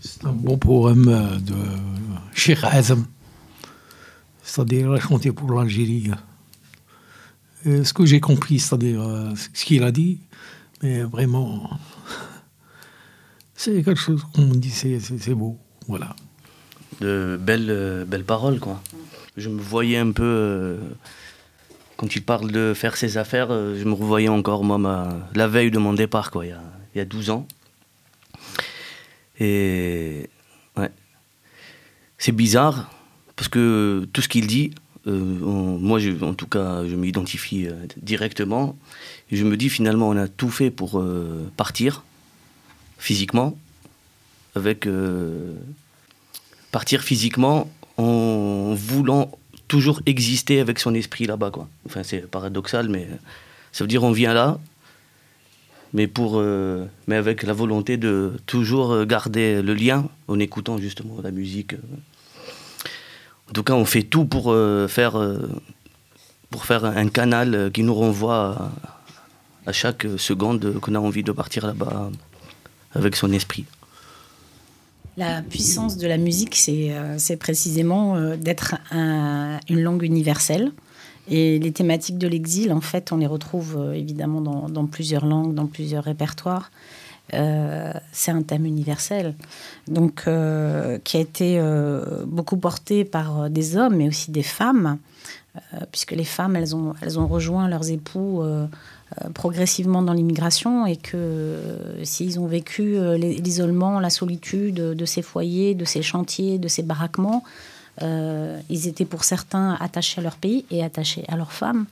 C'est 0.00 0.24
un 0.26 0.32
bon 0.32 0.56
poème 0.58 1.08
euh, 1.08 1.38
de 1.38 1.54
Cheikh 2.34 2.64
Azam, 2.64 3.04
c'est-à-dire 4.42 5.00
chanté 5.00 5.30
pour 5.32 5.52
l'Algérie. 5.52 6.10
Euh, 7.66 7.84
Ce 7.84 7.92
que 7.92 8.06
j'ai 8.06 8.20
compris, 8.20 8.58
c'est-à-dire 8.58 9.00
euh, 9.02 9.34
ce 9.54 9.64
qu'il 9.64 9.82
a 9.82 9.92
dit, 9.92 10.20
mais 10.82 11.02
vraiment, 11.02 11.70
c'est 13.58 13.82
quelque 13.82 14.00
chose 14.00 14.22
qu'on 14.34 14.46
dit, 14.46 14.70
c'est 14.70 15.34
beau. 15.34 15.58
Voilà. 15.88 16.14
de 17.00 17.38
belles, 17.40 17.70
euh, 17.70 18.04
belles 18.04 18.24
paroles, 18.24 18.58
quoi. 18.58 18.82
Je 19.36 19.48
me 19.48 19.60
voyais 19.60 19.98
un 19.98 20.10
peu, 20.10 20.24
euh, 20.24 20.78
quand 21.96 22.08
tu 22.08 22.20
parles 22.20 22.50
de 22.50 22.72
faire 22.74 22.96
ses 22.96 23.18
affaires, 23.18 23.48
euh, 23.50 23.76
je 23.78 23.84
me 23.84 23.92
revoyais 23.92 24.28
encore, 24.28 24.64
moi, 24.64 24.78
ma- 24.78 25.28
la 25.34 25.46
veille 25.48 25.70
de 25.70 25.78
mon 25.78 25.92
départ, 25.92 26.30
quoi, 26.32 26.44
il 26.46 26.48
y 26.48 26.52
a, 26.52 26.62
il 26.94 26.98
y 26.98 27.00
a 27.00 27.04
12 27.04 27.30
ans. 27.30 27.46
Et 29.40 30.28
ouais, 30.76 30.90
c'est 32.18 32.32
bizarre, 32.32 32.90
parce 33.36 33.48
que 33.48 34.08
tout 34.12 34.20
ce 34.22 34.28
qu'il 34.28 34.46
dit, 34.48 34.72
moi, 35.06 35.98
je- 36.00 36.22
en 36.24 36.34
tout 36.34 36.48
cas, 36.48 36.84
je 36.86 36.94
m'identifie 36.96 37.68
directement. 38.02 38.76
Je 39.32 39.44
me 39.44 39.56
dis, 39.56 39.68
finalement, 39.70 40.08
on 40.08 40.16
a 40.16 40.28
tout 40.28 40.50
fait 40.50 40.70
pour 40.70 41.02
partir, 41.56 42.02
physiquement, 42.98 43.56
avec... 44.54 44.86
euh, 44.86 45.54
partir 46.70 47.02
physiquement 47.02 47.68
en 47.96 48.74
voulant 48.74 49.30
toujours 49.66 50.00
exister 50.06 50.60
avec 50.60 50.78
son 50.78 50.94
esprit 50.94 51.26
là-bas. 51.26 51.50
Quoi. 51.50 51.68
Enfin, 51.86 52.02
c'est 52.02 52.30
paradoxal, 52.30 52.88
mais 52.88 53.08
ça 53.72 53.84
veut 53.84 53.88
dire 53.88 54.02
on 54.02 54.12
vient 54.12 54.34
là, 54.34 54.58
mais, 55.92 56.06
pour, 56.06 56.34
euh, 56.36 56.86
mais 57.06 57.16
avec 57.16 57.42
la 57.42 57.52
volonté 57.52 57.96
de 57.96 58.34
toujours 58.46 59.04
garder 59.04 59.62
le 59.62 59.74
lien 59.74 60.08
en 60.28 60.38
écoutant 60.38 60.78
justement 60.78 61.20
la 61.22 61.30
musique. 61.30 61.74
En 63.48 63.52
tout 63.52 63.62
cas, 63.62 63.74
on 63.74 63.84
fait 63.84 64.02
tout 64.02 64.26
pour, 64.26 64.52
euh, 64.52 64.88
faire, 64.88 65.20
pour 66.50 66.66
faire 66.66 66.84
un 66.84 67.08
canal 67.08 67.70
qui 67.72 67.82
nous 67.82 67.94
renvoie 67.94 68.70
à 69.66 69.72
chaque 69.72 70.06
seconde 70.18 70.78
qu'on 70.80 70.94
a 70.94 70.98
envie 70.98 71.22
de 71.22 71.32
partir 71.32 71.66
là-bas 71.66 72.10
avec 72.98 73.16
son 73.16 73.32
esprit. 73.32 73.64
La 75.16 75.42
puissance 75.42 75.96
de 75.96 76.06
la 76.06 76.16
musique, 76.16 76.54
c'est 76.54 76.92
euh, 76.92 77.36
précisément 77.40 78.14
euh, 78.14 78.36
d'être 78.36 78.76
un- 78.92 79.58
une 79.68 79.82
langue 79.82 80.04
universelle. 80.04 80.70
Et 81.30 81.58
les 81.58 81.72
thématiques 81.72 82.18
de 82.18 82.28
l'exil, 82.28 82.72
en 82.72 82.80
fait, 82.80 83.10
on 83.10 83.16
les 83.16 83.26
retrouve 83.26 83.76
euh, 83.76 83.92
évidemment 83.92 84.40
dans, 84.40 84.86
plusieurs 84.86 85.26
langues, 85.26 85.54
dans 85.54 85.66
plusieurs 85.66 86.04
répertoires. 86.04 86.70
C'est 87.30 88.30
un 88.30 88.42
thème 88.42 88.64
universel, 88.64 89.34
donc 89.86 90.22
qui 90.24 91.16
a 91.16 91.20
été 91.20 91.60
beaucoup 92.26 92.56
porté 92.56 93.04
par 93.04 93.50
des 93.50 93.76
hommes, 93.76 93.96
mais 93.96 94.08
aussi 94.08 94.30
des 94.30 94.42
femmes, 94.42 94.96
puisque 95.92 96.12
les 96.12 96.24
femmes, 96.24 96.56
elles 96.56 96.74
ont, 96.74 96.94
rejoint 97.26 97.68
leurs 97.68 97.90
époux 97.90 98.42
progressivement 99.34 100.02
dans 100.02 100.12
l'immigration 100.12 100.86
et 100.86 100.96
que 100.96 101.16
euh, 101.16 102.04
s'ils 102.04 102.38
ont 102.38 102.46
vécu 102.46 102.96
euh, 102.96 103.16
l'is- 103.16 103.40
l'isolement, 103.40 104.00
la 104.00 104.10
solitude 104.10 104.74
de 104.74 105.04
ces 105.06 105.22
foyers, 105.22 105.74
de 105.74 105.84
ces 105.84 106.02
chantiers, 106.02 106.58
de 106.58 106.68
ces 106.68 106.82
baraquements, 106.82 107.42
euh, 108.02 108.60
ils 108.70 108.86
étaient 108.86 109.06
pour 109.06 109.24
certains 109.24 109.76
attachés 109.80 110.20
à 110.20 110.22
leur 110.22 110.36
pays 110.36 110.64
et 110.70 110.84
attachés 110.84 111.24
à 111.28 111.36
leurs 111.36 111.52
femmes. 111.52 111.86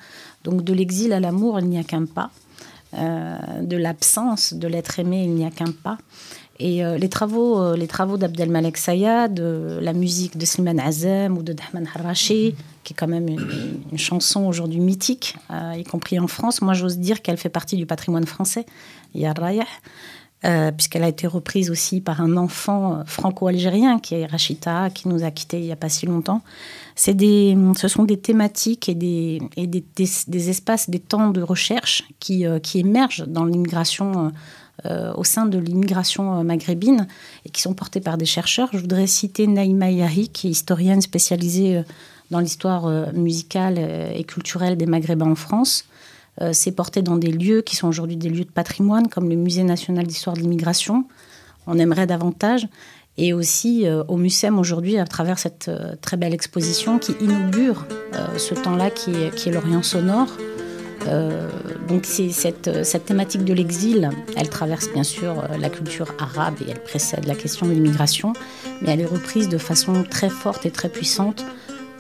Donc 0.45 0.63
de 0.63 0.73
l'exil 0.73 1.13
à 1.13 1.21
l'amour, 1.21 1.59
il 1.61 1.67
n'y 1.67 1.79
a 1.79 1.85
qu'un 1.85 2.05
pas. 2.05 2.31
Euh, 2.95 3.37
de 3.63 3.77
l'absence 3.77 4.55
de 4.55 4.69
l'être 4.69 5.01
aimé, 5.01 5.25
il 5.25 5.35
n'y 5.35 5.45
a 5.45 5.51
qu'un 5.51 5.73
pas. 5.73 5.99
Et 6.59 6.85
euh, 6.85 6.97
les 6.97 7.09
travaux, 7.11 7.61
euh, 7.61 7.77
les 7.77 7.87
travaux 7.87 8.17
d'Abdelmalek 8.17 8.77
Sayad, 8.79 9.39
euh, 9.41 9.81
la 9.81 9.93
musique 9.93 10.39
de 10.39 10.47
Slimane 10.47 10.81
Azem 10.81 11.37
ou 11.37 11.43
de 11.43 11.53
Dahman 11.53 11.87
Harachi, 11.95 12.55
qui 12.83 12.93
est 12.95 12.97
quand 12.97 13.09
même 13.09 13.29
une, 13.29 13.81
une 13.93 13.99
chanson 13.99 14.47
aujourd'hui 14.47 14.81
mythique, 14.81 15.37
euh, 15.51 15.75
y 15.77 15.85
compris 15.85 16.19
en 16.19 16.27
France, 16.27 16.63
moi 16.63 16.73
j'ose 16.73 16.99
dire 16.99 17.21
qu'elle 17.21 17.37
fait 17.37 17.51
partie 17.51 17.77
du 17.77 17.85
patrimoine 17.85 18.25
français, 18.25 18.65
Ya 19.15 19.35
Rayah, 19.35 19.65
euh, 20.45 20.71
puisqu'elle 20.73 21.03
a 21.03 21.09
été 21.09 21.27
reprise 21.27 21.71
aussi 21.71 22.01
par 22.01 22.21
un 22.21 22.37
enfant 22.39 23.03
franco-algérien 23.05 23.99
qui 23.99 24.15
est 24.15 24.27
Rachita, 24.27 24.89
qui 24.91 25.09
nous 25.09 25.25
a 25.25 25.31
quittés 25.31 25.59
il 25.59 25.65
n'y 25.65 25.73
a 25.73 25.77
pas 25.77 25.89
si 25.91 26.07
longtemps. 26.07 26.41
Des, 27.07 27.57
ce 27.77 27.89
sont 27.89 28.05
des 28.05 28.19
thématiques 28.19 28.89
et, 28.89 28.95
des, 28.95 29.43
et 29.57 29.67
des, 29.67 29.85
des- 29.97 30.49
espaces, 30.51 30.89
des 30.89 31.01
temps 31.01 31.29
de 31.31 31.43
recherche 31.43 32.05
qui, 32.21 32.45
qui 32.63 32.81
émergent 32.81 33.25
dans 33.27 33.45
l'immigration, 33.45 34.33
au 34.85 35.25
sein 35.25 35.47
de 35.47 35.59
l'immigration 35.59 36.39
euh, 36.39 36.43
maghrébine 36.43 37.07
et 37.45 37.51
qui 37.51 37.63
sont 37.63 37.75
portés 37.75 38.01
par 38.01 38.19
des 38.19 38.27
chercheurs. 38.27 38.69
Je 38.73 38.79
voudrais 38.79 39.07
citer 39.07 39.47
Naïma 39.47 39.91
Yahi, 39.91 40.29
qui 40.29 40.49
est 40.49 40.51
historienne 40.51 41.01
spécialisée 41.01 41.79
euh, 41.79 41.83
dans 42.31 42.41
l'histoire 42.41 42.87
euh, 42.87 43.07
musicale 43.13 43.77
euh, 43.79 44.11
et 44.15 44.25
culturelle 44.25 44.77
des 44.77 44.87
Maghrébins 44.87 45.31
en 45.31 45.35
France. 45.35 45.85
c'est 46.53 46.73
porté 46.73 47.01
dans 47.01 47.17
des 47.17 47.33
lieux 47.33 47.63
qui 47.63 47.77
sont 47.77 47.89
aujourd'hui 47.89 48.19
des 48.19 48.29
lieux 48.29 48.45
de 48.45 48.51
patrimoine, 48.51 49.09
comme 49.09 49.31
le 49.31 49.37
Musée 49.37 49.65
national 49.65 50.07
d'histoire 50.07 50.37
de 50.37 50.43
l'immigration. 50.43 51.07
On 51.67 51.79
aimerait 51.79 52.07
davantage. 52.07 52.69
Et 53.17 53.33
aussi 53.33 53.87
au 54.09 54.19
MUSEM 54.19 54.59
aujourd'hui, 54.59 54.99
à 54.99 55.07
travers 55.07 55.39
cette 55.39 55.71
très 56.03 56.19
belle 56.19 56.35
exposition 56.35 56.99
qui 56.99 57.13
inaugure 57.23 57.87
ce 58.37 58.53
temps-là 58.53 58.91
qui 58.91 59.13
qui 59.35 59.49
est 59.49 59.53
l'Orient 59.53 59.83
sonore. 59.83 60.29
Euh, 61.07 61.49
donc 61.89 62.05
c'est 62.05 62.31
cette, 62.31 62.85
cette, 62.85 63.05
thématique 63.05 63.45
de 63.45 63.55
l'exil, 63.55 64.11
elle 64.37 64.49
traverse 64.49 64.91
bien 64.93 65.03
sûr 65.03 65.39
euh, 65.39 65.57
la 65.59 65.71
culture 65.71 66.15
arabe 66.19 66.55
et 66.67 66.71
elle 66.71 66.83
précède 66.83 67.27
la 67.27 67.35
question 67.35 67.67
de 67.67 67.73
l'immigration, 67.73 68.33
mais 68.83 68.91
elle 68.91 69.01
est 69.01 69.07
reprise 69.07 69.49
de 69.49 69.59
façon 69.59 70.03
très 70.03 70.31
forte 70.31 70.67
et 70.67 70.71
très 70.71 70.89
puissante 70.89 71.45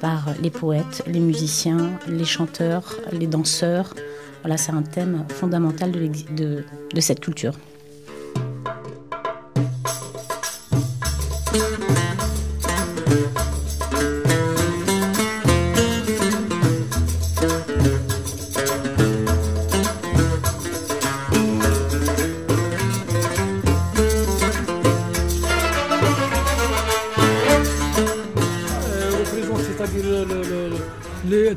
par 0.01 0.29
les 0.43 0.51
poètes, 0.51 1.03
les 1.07 1.21
musiciens, 1.21 1.93
les 2.09 2.25
chanteurs, 2.25 2.97
les 3.13 3.27
danseurs. 3.27 3.95
Voilà, 4.43 4.57
c'est 4.57 4.73
un 4.73 4.83
thème 4.83 5.25
fondamental 5.29 5.93
de 5.93 7.01
cette 7.01 7.21
culture. 7.21 7.55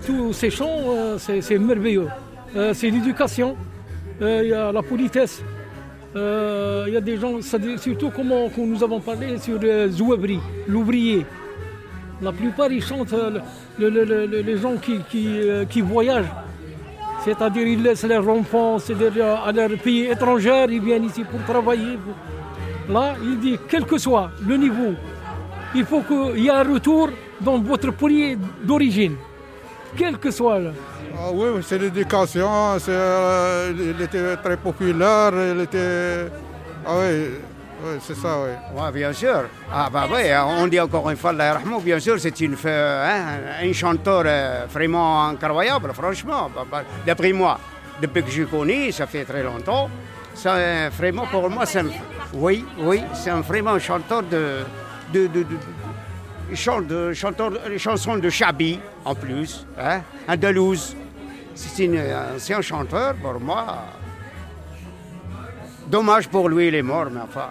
Tous 0.06 0.34
ces 0.34 0.50
chants, 0.50 0.80
euh, 0.88 1.18
c'est 1.18 1.58
merveilleux. 1.58 2.08
Euh, 2.56 2.74
c'est 2.74 2.90
l'éducation, 2.90 3.56
euh, 4.22 4.42
il 4.44 4.50
y 4.50 4.54
a 4.54 4.72
la 4.72 4.82
politesse, 4.82 5.44
il 6.16 6.94
y 6.94 6.98
a 6.98 7.02
des 7.02 7.18
gens, 7.18 7.40
surtout 7.42 8.10
comme 8.10 8.34
nous 8.58 8.84
avons 8.84 9.00
parlé 9.00 9.38
sur 9.38 9.60
Zouabri, 9.90 10.40
l'ouvrier. 10.68 11.26
La 12.22 12.32
plupart, 12.32 12.72
ils 12.72 12.84
chantent 12.84 13.14
les 13.78 14.58
gens 14.58 14.76
qui, 14.78 15.82
voyagent. 15.82 16.34
C'est-à-dire, 17.24 17.68
ils 17.68 17.84
laissent 17.84 18.06
leurs 18.06 18.28
enfants 18.28 18.78
à 19.46 19.52
leur 19.52 19.70
pays 19.78 20.06
étranger, 20.06 20.66
ils 20.70 20.82
viennent 20.82 21.06
ici 21.06 21.24
pour 21.24 21.42
travailler. 21.44 21.98
Là, 22.90 23.14
il 23.24 23.40
dit, 23.40 23.60
quel 23.70 23.86
que 23.86 23.98
soit 24.00 24.32
le 24.46 24.58
niveau, 24.58 24.96
il 25.76 25.86
faut 25.86 26.02
qu'il 26.02 26.44
y 26.44 26.48
ait 26.48 26.52
un 26.52 26.64
retour 26.64 27.10
dans 27.40 27.60
votre 27.60 27.92
pays 27.92 28.36
d'origine 28.64 29.16
quel 29.98 30.18
que 30.18 30.32
soit. 30.32 30.60
Là. 30.60 30.72
Ah 31.18 31.32
oui, 31.34 31.62
c'est 31.64 31.78
l'éducation, 31.78 32.78
euh, 32.88 33.74
il 33.78 34.02
était 34.02 34.38
très 34.38 34.58
populaire, 34.58 35.32
il 35.34 35.62
était... 35.62 36.28
Ah 36.86 36.92
oui, 36.98 37.98
c'est 38.02 38.16
ça, 38.16 38.38
oui. 38.42 38.52
Oui, 38.76 38.92
bien 38.94 39.12
sûr. 39.12 39.44
Ah 39.72 39.90
bah 39.92 40.06
oui, 40.12 40.22
on 40.60 40.68
dit 40.68 40.80
encore 40.80 41.10
une 41.10 41.18
fois, 41.18 41.34
bien 41.84 42.00
sûr, 42.00 42.20
c'est 42.20 42.40
une, 42.40 42.56
hein, 42.66 43.24
un 43.62 43.74
chanteur 43.74 44.24
euh, 44.26 44.66
vraiment 44.72 45.26
incroyable, 45.28 45.92
franchement. 45.94 46.50
Bah, 46.56 46.66
bah, 46.72 46.84
d'après 47.06 47.34
moi, 47.34 47.60
depuis 48.02 48.24
que 48.24 48.32
je 48.32 48.44
connais, 48.44 48.92
ça 48.92 49.06
fait 49.08 49.26
très 49.26 49.44
longtemps, 49.44 49.90
c'est 50.34 50.90
vraiment 50.98 51.26
pour 51.28 51.50
moi, 51.50 51.66
c'est 51.66 51.84
oui, 52.34 52.64
oui, 52.78 53.02
c'est 53.14 53.32
vraiment 53.32 53.72
un 53.72 53.80
chanteur 53.80 54.24
de, 54.24 54.60
de, 55.14 55.28
de, 55.28 55.40
de 55.44 55.58
il 56.50 56.58
chante 56.58 56.88
de, 56.88 57.14
les 57.70 57.80
chansons 57.80 58.18
de 58.18 58.30
Chabi 58.30 58.80
en 59.06 59.16
plus, 59.16 59.66
hein, 59.78 60.02
un 60.28 60.38
Delouse. 60.38 60.96
C'est 61.56 62.54
un 62.54 62.62
chanteur 62.62 63.16
pour 63.16 63.40
moi. 63.40 63.80
Dommage 65.88 66.28
pour 66.30 66.48
lui, 66.50 66.68
il 66.68 66.76
est 66.76 66.82
mort, 66.82 67.08
mais 67.12 67.22
enfin. 67.22 67.50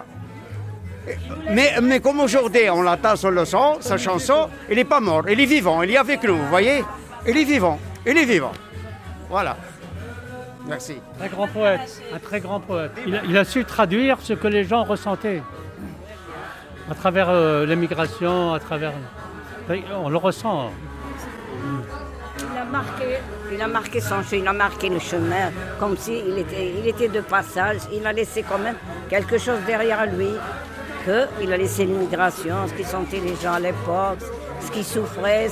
Mais, 1.51 1.75
mais 1.81 1.99
comme 1.99 2.19
aujourd'hui, 2.19 2.69
on 2.69 2.81
l'attend 2.81 3.15
sur 3.15 3.31
le 3.31 3.45
son, 3.45 3.77
sa 3.79 3.97
chanson, 3.97 4.49
il 4.69 4.75
n'est 4.75 4.83
pas 4.83 4.99
mort, 4.99 5.27
il 5.29 5.39
est 5.39 5.45
vivant, 5.45 5.81
il 5.81 5.91
est 5.91 5.97
avec 5.97 6.23
nous, 6.23 6.37
vous 6.37 6.47
voyez? 6.47 6.83
Il 7.27 7.37
est 7.37 7.43
vivant, 7.43 7.79
il 8.05 8.17
est 8.17 8.25
vivant. 8.25 8.51
Voilà. 9.29 9.57
Merci. 10.67 10.95
Un 11.21 11.27
grand 11.27 11.47
poète, 11.47 12.01
un 12.13 12.19
très 12.19 12.39
grand 12.39 12.59
poète. 12.59 12.91
il 13.05 13.37
a 13.37 13.43
su 13.43 13.65
traduire 13.65 14.17
ce 14.21 14.33
que 14.33 14.47
les 14.47 14.63
gens 14.63 14.83
ressentaient 14.83 15.41
à 16.89 16.95
travers 16.95 17.29
euh, 17.29 17.65
l'émigration, 17.65 18.53
à 18.53 18.59
travers. 18.59 18.93
On 20.03 20.09
le 20.09 20.17
ressent. 20.17 20.71
Il 23.51 23.61
a 23.61 23.67
marqué, 23.67 23.99
son 23.99 24.23
chemin, 24.23 24.41
il 24.41 24.47
a 24.47 24.53
marqué 24.53 24.89
le 24.89 24.99
chemin, 24.99 25.51
comme 25.79 25.97
s'il 25.97 26.37
était, 26.37 26.73
il 26.79 26.87
était 26.87 27.07
de 27.07 27.21
passage. 27.21 27.77
Il 27.91 28.05
a 28.07 28.13
laissé 28.13 28.43
quand 28.43 28.57
même 28.57 28.75
quelque 29.09 29.37
chose 29.37 29.59
derrière 29.67 30.05
lui, 30.05 30.29
qu'il 31.05 31.53
a 31.53 31.57
laissé 31.57 31.85
l'immigration, 31.85 32.67
ce 32.67 32.73
qu'ils 32.73 32.85
sentaient 32.85 33.19
les 33.19 33.35
gens 33.35 33.53
à 33.53 33.59
l'époque, 33.59 34.19
ce 34.59 34.71
qu'ils 34.71 34.85
souffraient, 34.85 35.49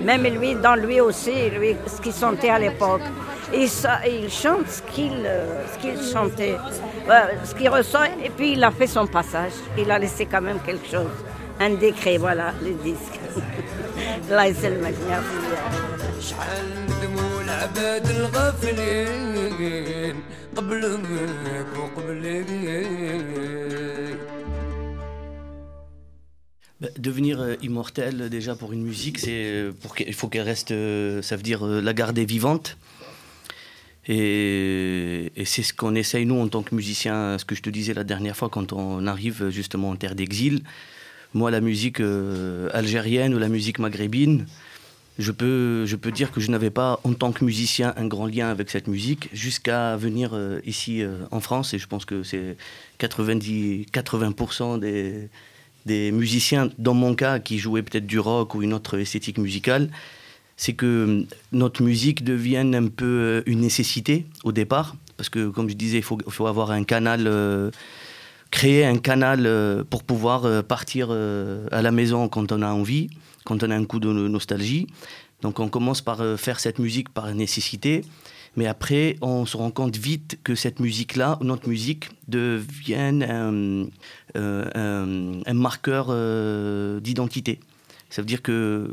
même 0.00 0.24
lui, 0.24 0.54
dans 0.54 0.74
lui 0.74 1.00
aussi, 1.00 1.50
lui, 1.50 1.76
ce 1.86 2.00
qu'il 2.00 2.12
sentait 2.12 2.50
à 2.50 2.58
l'époque. 2.58 3.02
Ça, 3.66 4.00
il 4.06 4.30
chante 4.30 4.68
ce 4.68 4.82
qu'il 4.82 5.22
euh, 5.24 5.64
qu'il 5.80 5.98
chantait, 6.02 6.58
ce 7.44 7.54
qu'il 7.54 7.70
ressent, 7.70 8.04
et 8.22 8.28
puis 8.28 8.52
il 8.52 8.62
a 8.62 8.70
fait 8.70 8.86
son 8.86 9.06
passage. 9.06 9.52
Il 9.78 9.90
a 9.90 9.98
laissé 9.98 10.26
quand 10.26 10.42
même 10.42 10.60
quelque 10.60 10.86
chose. 10.86 11.08
Un 11.58 11.70
décret, 11.70 12.18
voilà, 12.18 12.52
le 12.62 12.74
disque. 12.74 13.18
C'est 14.28 14.70
le 14.70 14.76
bah, 14.76 14.88
devenir 26.98 27.40
euh, 27.40 27.54
immortel 27.62 28.28
déjà 28.30 28.54
pour 28.54 28.72
une 28.72 28.82
musique, 28.82 29.18
c'est 29.18 29.30
euh, 29.30 29.72
pour 29.72 29.94
qu'il 29.94 30.14
faut 30.14 30.28
qu'elle 30.28 30.42
reste, 30.42 30.68
ça 30.68 31.36
veut 31.36 31.42
dire 31.42 31.64
la 31.64 31.92
garder 31.92 32.24
vivante. 32.24 32.76
Et, 34.08 35.30
c'est 35.44 35.62
ce 35.62 35.74
qu'on 35.74 35.94
essaye, 35.94 36.24
nous, 36.24 36.40
en 36.40 36.48
tant 36.48 36.62
que 36.62 36.74
musiciens, 36.74 37.36
ce 37.38 37.44
que 37.44 37.54
je 37.54 37.62
te 37.62 37.70
disais 37.70 37.92
la 37.92 38.04
dernière 38.04 38.36
fois, 38.36 38.48
quand 38.48 38.72
on 38.72 39.06
arrive 39.06 39.50
justement 39.50 39.90
en 39.90 39.96
terre 39.96 40.14
d'exil. 40.14 40.62
Moi, 41.34 41.50
la 41.50 41.60
musique 41.60 42.00
euh, 42.00 42.70
algérienne 42.72 43.34
ou 43.34 43.38
la 43.38 43.48
musique 43.48 43.78
maghrébine, 43.78 44.46
je 45.18 45.30
peux, 45.30 45.84
je 45.84 45.96
peux 45.96 46.10
dire 46.10 46.32
que 46.32 46.40
je 46.40 46.50
n'avais 46.50 46.70
pas, 46.70 47.00
en 47.04 47.12
tant 47.12 47.32
que 47.32 47.44
musicien, 47.44 47.92
un 47.96 48.06
grand 48.06 48.26
lien 48.26 48.48
avec 48.48 48.70
cette 48.70 48.86
musique 48.86 49.28
jusqu'à 49.34 49.96
venir 49.96 50.30
euh, 50.32 50.60
ici 50.64 51.02
euh, 51.02 51.18
en 51.30 51.40
France. 51.40 51.74
Et 51.74 51.78
je 51.78 51.86
pense 51.86 52.06
que 52.06 52.22
c'est 52.22 52.56
90-80% 52.98 54.78
des, 54.78 55.28
des 55.88 56.12
musiciens, 56.12 56.70
dans 56.78 56.94
mon 56.94 57.14
cas, 57.16 57.40
qui 57.40 57.58
jouaient 57.58 57.82
peut-être 57.82 58.06
du 58.06 58.20
rock 58.20 58.54
ou 58.54 58.62
une 58.62 58.72
autre 58.72 58.96
esthétique 58.98 59.38
musicale, 59.38 59.90
c'est 60.56 60.74
que 60.74 60.86
euh, 60.86 61.26
notre 61.52 61.82
musique 61.82 62.22
devienne 62.22 62.74
un 62.74 62.88
peu 62.88 63.06
euh, 63.06 63.42
une 63.46 63.60
nécessité 63.60 64.26
au 64.44 64.52
départ, 64.52 64.96
parce 65.16 65.30
que 65.30 65.48
comme 65.48 65.68
je 65.70 65.74
disais, 65.74 65.98
il 65.98 66.04
faut, 66.04 66.46
avoir 66.46 66.70
un 66.70 66.84
canal, 66.84 67.26
euh, 67.26 67.70
créer 68.50 68.84
un 68.84 68.98
canal 68.98 69.48
pour 69.90 70.04
pouvoir 70.04 70.62
partir 70.64 71.10
à 71.10 71.82
la 71.82 71.90
maison 71.90 72.28
quand 72.28 72.52
on 72.52 72.62
a 72.62 72.68
envie, 72.68 73.10
quand 73.44 73.62
on 73.64 73.70
a 73.70 73.76
un 73.76 73.84
coup 73.84 73.98
de 73.98 74.08
nostalgie. 74.08 74.86
Donc 75.42 75.58
on 75.58 75.68
commence 75.68 76.00
par 76.02 76.20
faire 76.38 76.60
cette 76.60 76.78
musique 76.78 77.08
par 77.08 77.34
nécessité, 77.34 78.02
mais 78.58 78.66
après 78.66 79.16
on 79.22 79.46
se 79.46 79.56
rend 79.56 79.70
compte 79.70 79.96
vite 79.96 80.38
que 80.42 80.54
cette 80.54 80.80
musique-là, 80.80 81.38
notre 81.40 81.68
musique, 81.68 82.10
devienne 82.26 83.22
un 84.34 85.54
marqueur 85.54 86.06
d'identité. 87.00 87.60
Ça 88.10 88.22
veut 88.22 88.26
dire 88.26 88.42
que 88.42 88.90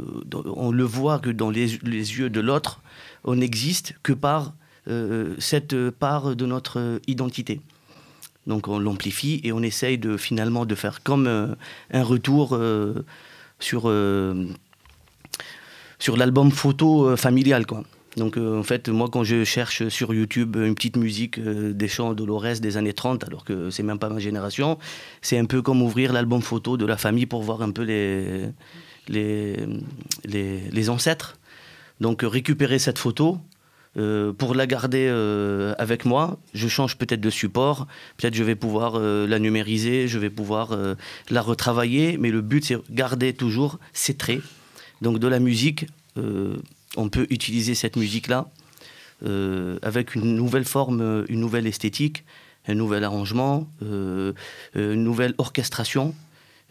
on 0.56 0.71
le 0.71 0.84
voit 0.84 1.19
que 1.19 1.30
dans 1.30 1.49
les, 1.49 1.80
yeux 1.84 2.30
de 2.30 2.41
l'autre, 2.41 2.82
on 3.23 3.36
n'existe 3.36 3.95
que 4.04 4.13
par 4.13 4.54
euh, 4.88 5.36
cette 5.39 5.89
part 5.89 6.36
de 6.36 6.45
notre 6.45 6.99
identité. 7.08 7.62
Donc 8.45 8.67
on 8.67 8.78
l'amplifie 8.78 9.41
et 9.43 9.51
on 9.51 9.62
essaye 9.63 9.97
de 9.97 10.17
finalement 10.17 10.65
de 10.65 10.75
faire 10.75 11.01
comme 11.01 11.28
euh, 11.28 11.47
un 11.91 12.04
retour 12.04 12.49
euh, 12.54 13.04
sur, 13.60 13.91
sur 15.97 16.17
l'album 16.17 16.51
photo 16.51 17.15
familial. 17.15 17.65
Quoi. 17.65 17.84
Donc 18.17 18.38
en 18.38 18.63
fait, 18.63 18.88
moi 18.88 19.10
quand 19.12 19.23
je 19.23 19.43
cherche 19.43 19.89
sur 19.89 20.13
YouTube 20.13 20.56
une 20.56 20.73
petite 20.73 20.95
musique 20.95 21.39
des 21.39 21.88
chants 21.88 22.13
Dolores 22.13 22.60
des 22.62 22.78
années 22.78 22.93
30, 22.93 23.25
alors 23.25 23.43
que 23.43 23.69
c'est 23.69 23.84
même 23.84 23.99
pas 23.99 24.10
ma 24.10 24.19
génération, 24.19 24.78
c'est 25.21 25.38
un 25.38 25.45
peu 25.45 25.62
comme 25.62 25.82
ouvrir 25.82 26.13
l'album 26.13 26.41
photo 26.41 26.78
de 26.78 26.86
la 26.86 26.95
famille 26.95 27.25
pour 27.25 27.43
voir 27.43 27.62
un 27.62 27.71
peu 27.71 27.84
les, 27.84 28.45
les, 29.08 29.56
les, 30.23 30.89
ancêtres. 30.89 31.38
Donc 31.99 32.21
récupérer 32.23 32.80
cette 32.80 32.97
photo, 32.97 33.39
euh, 33.97 34.34
pour 34.34 34.56
la 34.56 34.67
garder 34.67 35.08
euh, 35.10 35.73
avec 35.78 36.04
moi, 36.04 36.38
je 36.54 36.67
change 36.67 36.97
peut-être 36.97 37.21
de 37.21 37.30
support, 37.30 37.88
peut-être 38.17 38.34
je 38.34 38.43
vais 38.43 38.56
pouvoir 38.56 38.95
euh, 38.95 39.25
la 39.25 39.39
numériser, 39.39 40.08
je 40.08 40.19
vais 40.19 40.30
pouvoir 40.30 40.78
la 41.30 41.41
retravailler, 41.41 42.17
mais 42.17 42.32
le 42.32 42.41
but 42.41 42.65
c'est 42.65 42.78
garder 42.91 43.34
toujours 43.34 43.80
ces 43.93 44.15
traits. 44.15 44.41
Donc 45.01 45.19
de 45.19 45.28
la 45.28 45.39
musique, 45.39 45.88
on 46.95 47.10
peut 47.10 47.27
utiliser 47.29 47.75
cette 47.75 47.95
musique-là 47.95 48.49
euh, 49.25 49.77
avec 49.81 50.15
une 50.15 50.36
nouvelle 50.36 50.65
forme, 50.65 51.25
une 51.29 51.39
nouvelle 51.39 51.67
esthétique, 51.67 52.23
un 52.67 52.75
nouvel 52.75 53.03
arrangement, 53.03 53.67
euh, 53.84 54.34
une 54.75 55.03
nouvelle 55.03 55.34
orchestration, 55.38 56.13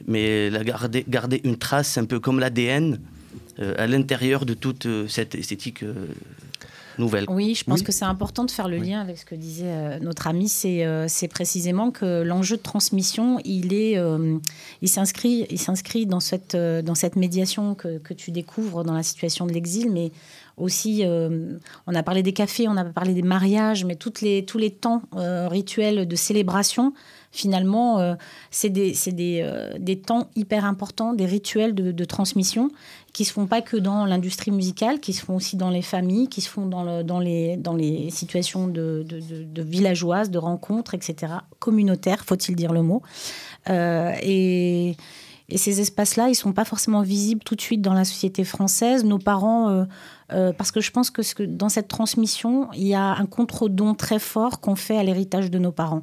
mais 0.07 0.51
la 0.51 0.65
garder, 0.65 1.05
garder 1.09 1.41
une 1.45 1.57
trace 1.57 1.99
un 1.99 2.05
peu 2.05 2.21
comme 2.21 2.41
l'ADN 2.41 3.01
à 3.59 3.87
l'intérieur 3.87 4.47
de 4.47 4.55
toute 4.55 4.89
cette 5.07 5.37
esthétique 5.37 5.85
nouvelle. 6.99 7.25
Oui, 7.29 7.55
je 7.55 7.65
pense 7.65 7.83
que 7.83 7.93
c'est 7.93 8.05
important 8.05 8.45
de 8.45 8.51
faire 8.51 8.69
le 8.69 8.79
lien 8.79 9.01
avec 9.01 9.19
ce 9.19 9.25
que 9.25 9.35
disait 9.35 9.99
notre 10.01 10.27
ami. 10.27 10.49
C'est 10.49 11.29
précisément 11.29 11.91
que 11.91 12.23
l'enjeu 12.23 12.57
de 12.57 12.63
transmission, 12.63 13.39
il 13.45 13.73
est, 13.73 13.99
il 14.83 14.89
s'inscrit, 14.89 15.47
il 15.51 15.59
s'inscrit 15.59 16.07
dans 16.07 16.21
cette 16.21 16.57
dans 16.57 16.95
cette 16.95 17.17
médiation 17.17 17.75
que, 17.75 17.99
que, 17.99 18.15
tu 18.15 18.31
découvres 18.31 18.85
dans 18.85 18.93
la 18.93 19.03
situation 19.03 19.47
de 19.47 19.53
l'exil, 19.53 19.91
mais 19.91 20.13
aussi, 20.57 21.05
euh, 21.05 21.59
on 21.87 21.95
a 21.95 22.03
parlé 22.03 22.23
des 22.23 22.33
cafés, 22.33 22.69
on 22.69 22.77
a 22.77 22.85
parlé 22.85 23.13
des 23.13 23.23
mariages, 23.23 23.85
mais 23.85 23.97
toutes 23.97 24.21
les, 24.21 24.45
tous 24.45 24.59
les 24.59 24.71
temps 24.71 25.03
euh, 25.17 25.49
rituels 25.49 26.07
de 26.07 26.17
célébration, 26.17 26.93
finalement, 27.35 27.99
euh, 27.99 28.15
c'est 28.51 28.71
des, 28.71 28.95
des, 29.09 29.51
des, 29.79 29.99
temps 29.99 30.29
hyper 30.37 30.65
importants, 30.65 31.13
des 31.13 31.27
rituels 31.27 31.75
de, 31.75 32.05
transmission 32.05 32.71
qui 33.13 33.25
se 33.25 33.33
font 33.33 33.47
pas 33.47 33.61
que 33.61 33.77
dans 33.77 34.07
l'industrie 34.07 34.51
musicale, 34.51 35.01
qui 35.01 35.13
se 35.13 35.25
font 35.25 35.37
aussi 35.37 35.57
dans 35.57 35.71
les 35.71 35.83
familles, 35.83 36.29
qui 36.29 36.41
se 36.41 36.49
font 36.49 36.67
dans, 36.67 36.83
le, 36.83 37.03
dans, 37.03 37.21
les, 37.21 37.57
dans 37.57 37.75
les 37.75 38.11
situations 38.11 38.67
de, 38.67 39.05
de, 39.09 39.63
villageoises, 39.63 40.31
de 40.31 40.39
rencontres, 40.39 40.95
etc., 40.95 41.35
communautaires, 41.59 42.25
faut-il 42.25 42.57
dire 42.57 42.73
le 42.73 42.83
mot. 42.83 43.03
et 43.69 44.97
et 45.51 45.59
ces 45.59 45.81
espaces-là, 45.81 46.29
ils 46.31 46.35
sont 46.35 46.53
pas 46.53 46.65
forcément 46.65 47.03
visibles 47.03 47.43
tout 47.45 47.55
de 47.55 47.61
suite 47.61 47.83
dans 47.83 47.93
la 47.93 48.05
société 48.05 48.45
française. 48.45 49.05
Nos 49.05 49.19
parents, 49.19 49.69
euh, 49.69 49.85
euh, 50.33 50.53
parce 50.55 50.71
que 50.71 50.81
je 50.81 50.91
pense 50.91 51.11
que, 51.11 51.21
que, 51.35 51.43
dans 51.43 51.69
cette 51.69 51.89
transmission, 51.89 52.69
il 52.73 52.87
y 52.87 52.95
a 52.95 53.15
un 53.15 53.27
contre-don 53.27 53.95
très 53.95 54.19
fort 54.19 54.61
qu'on 54.61 54.75
fait 54.75 54.97
à 54.97 55.03
l'héritage 55.03 55.51
de 55.51 55.59
nos 55.59 55.73
parents. 55.73 56.03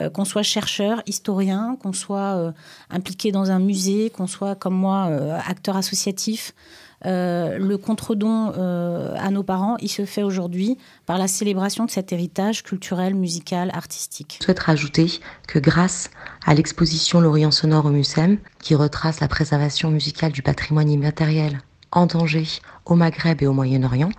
Euh, 0.00 0.08
qu'on 0.08 0.24
soit 0.24 0.44
chercheur, 0.44 1.02
historien, 1.06 1.76
qu'on 1.82 1.92
soit 1.92 2.52
impliqué 2.90 3.32
dans 3.32 3.50
un 3.50 3.58
musée, 3.58 4.10
qu'on 4.10 4.28
soit 4.28 4.54
comme 4.54 4.74
moi 4.74 5.10
acteur 5.46 5.76
associatif. 5.76 6.54
Euh, 7.04 7.58
le 7.58 7.76
contre-don 7.76 8.52
euh, 8.56 9.14
à 9.18 9.30
nos 9.30 9.42
parents, 9.42 9.76
il 9.80 9.88
se 9.88 10.04
fait 10.06 10.22
aujourd'hui 10.22 10.78
par 11.04 11.18
la 11.18 11.28
célébration 11.28 11.84
de 11.84 11.90
cet 11.90 12.12
héritage 12.12 12.62
culturel, 12.62 13.14
musical, 13.14 13.70
artistique. 13.74 14.38
Je 14.40 14.44
souhaite 14.44 14.60
rajouter 14.60 15.20
que 15.46 15.58
grâce 15.58 16.10
à 16.46 16.54
l'exposition 16.54 17.20
L'Orient 17.20 17.50
sonore 17.50 17.86
au 17.86 17.90
MUSEM, 17.90 18.38
qui 18.60 18.74
retrace 18.74 19.20
la 19.20 19.28
préservation 19.28 19.90
musicale 19.90 20.32
du 20.32 20.42
patrimoine 20.42 20.90
immatériel 20.90 21.60
en 21.92 22.06
danger 22.06 22.46
au 22.86 22.94
Maghreb 22.94 23.42
et 23.42 23.46
au 23.46 23.52
Moyen-Orient, 23.52 24.10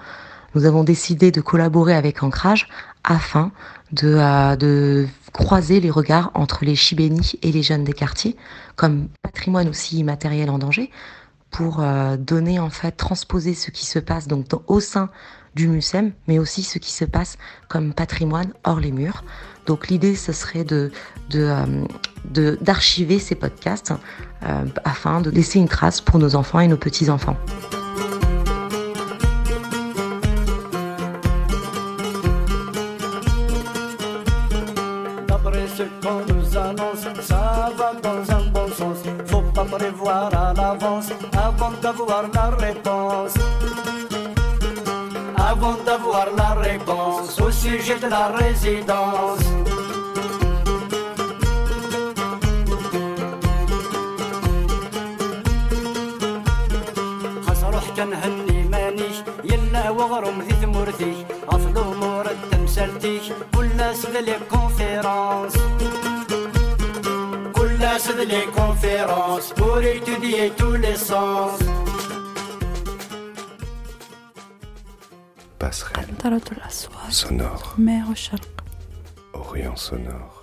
nous 0.55 0.65
avons 0.65 0.83
décidé 0.83 1.31
de 1.31 1.41
collaborer 1.41 1.93
avec 1.93 2.23
Ancrage 2.23 2.67
afin 3.03 3.51
de, 3.91 4.15
euh, 4.17 4.55
de, 4.55 5.07
croiser 5.33 5.79
les 5.79 5.91
regards 5.91 6.31
entre 6.33 6.65
les 6.65 6.75
Chibénis 6.75 7.37
et 7.41 7.51
les 7.51 7.61
jeunes 7.61 7.83
des 7.83 7.93
quartiers, 7.93 8.35
comme 8.75 9.07
patrimoine 9.21 9.69
aussi 9.69 9.99
immatériel 9.99 10.49
en 10.49 10.57
danger, 10.57 10.89
pour 11.51 11.79
euh, 11.79 12.17
donner 12.17 12.59
en 12.59 12.69
fait 12.69 12.91
transposer 12.91 13.53
ce 13.53 13.71
qui 13.71 13.85
se 13.85 13.99
passe 13.99 14.27
donc 14.27 14.45
au 14.67 14.79
sein 14.79 15.09
du 15.55 15.67
MUSEM, 15.67 16.11
mais 16.27 16.39
aussi 16.39 16.61
ce 16.61 16.77
qui 16.77 16.91
se 16.91 17.03
passe 17.03 17.37
comme 17.67 17.93
patrimoine 17.93 18.53
hors 18.63 18.79
les 18.79 18.91
murs. 18.91 19.23
Donc 19.65 19.87
l'idée, 19.87 20.15
ce 20.15 20.31
serait 20.31 20.63
de, 20.63 20.91
euh, 21.35 21.85
d'archiver 22.61 23.19
ces 23.19 23.35
podcasts 23.35 23.93
euh, 24.43 24.65
afin 24.83 25.19
de 25.19 25.29
laisser 25.29 25.59
une 25.59 25.67
trace 25.67 25.99
pour 25.99 26.19
nos 26.19 26.35
enfants 26.35 26.59
et 26.59 26.67
nos 26.67 26.77
petits-enfants. 26.77 27.37
Prévoir 39.77 40.29
à 40.33 40.53
l'avance 40.53 41.09
avant 41.47 41.73
d'avoir 41.81 42.23
la 42.33 42.49
réponse. 42.65 43.35
Avant 45.51 45.77
d'avoir 45.85 46.27
la 46.35 46.51
réponse 46.67 47.39
au 47.39 47.51
sujet 47.51 47.97
de 47.99 48.07
la 48.07 48.27
résidence. 48.41 49.45
كنهني 57.97 58.63
مانيش 58.71 59.17
يلا 59.43 59.89
وغرم 59.89 60.41
ذي 60.41 60.53
ثمورتي 60.61 61.25
اصلو 61.49 61.93
مورد 61.93 62.37
تمثالتي 62.51 63.19
كل 63.55 63.67
ناس 63.77 64.05
لي 64.05 64.35
كونفيرونس 64.51 65.53
les 68.15 68.45
conférences 68.55 69.53
pour 69.53 69.79
étudier 69.79 70.51
tous 70.57 70.73
les 70.73 70.95
sens. 70.95 71.59
Passerelle 75.59 76.13
sonore. 77.09 77.75
Orient 79.33 79.75
sonore. 79.75 80.36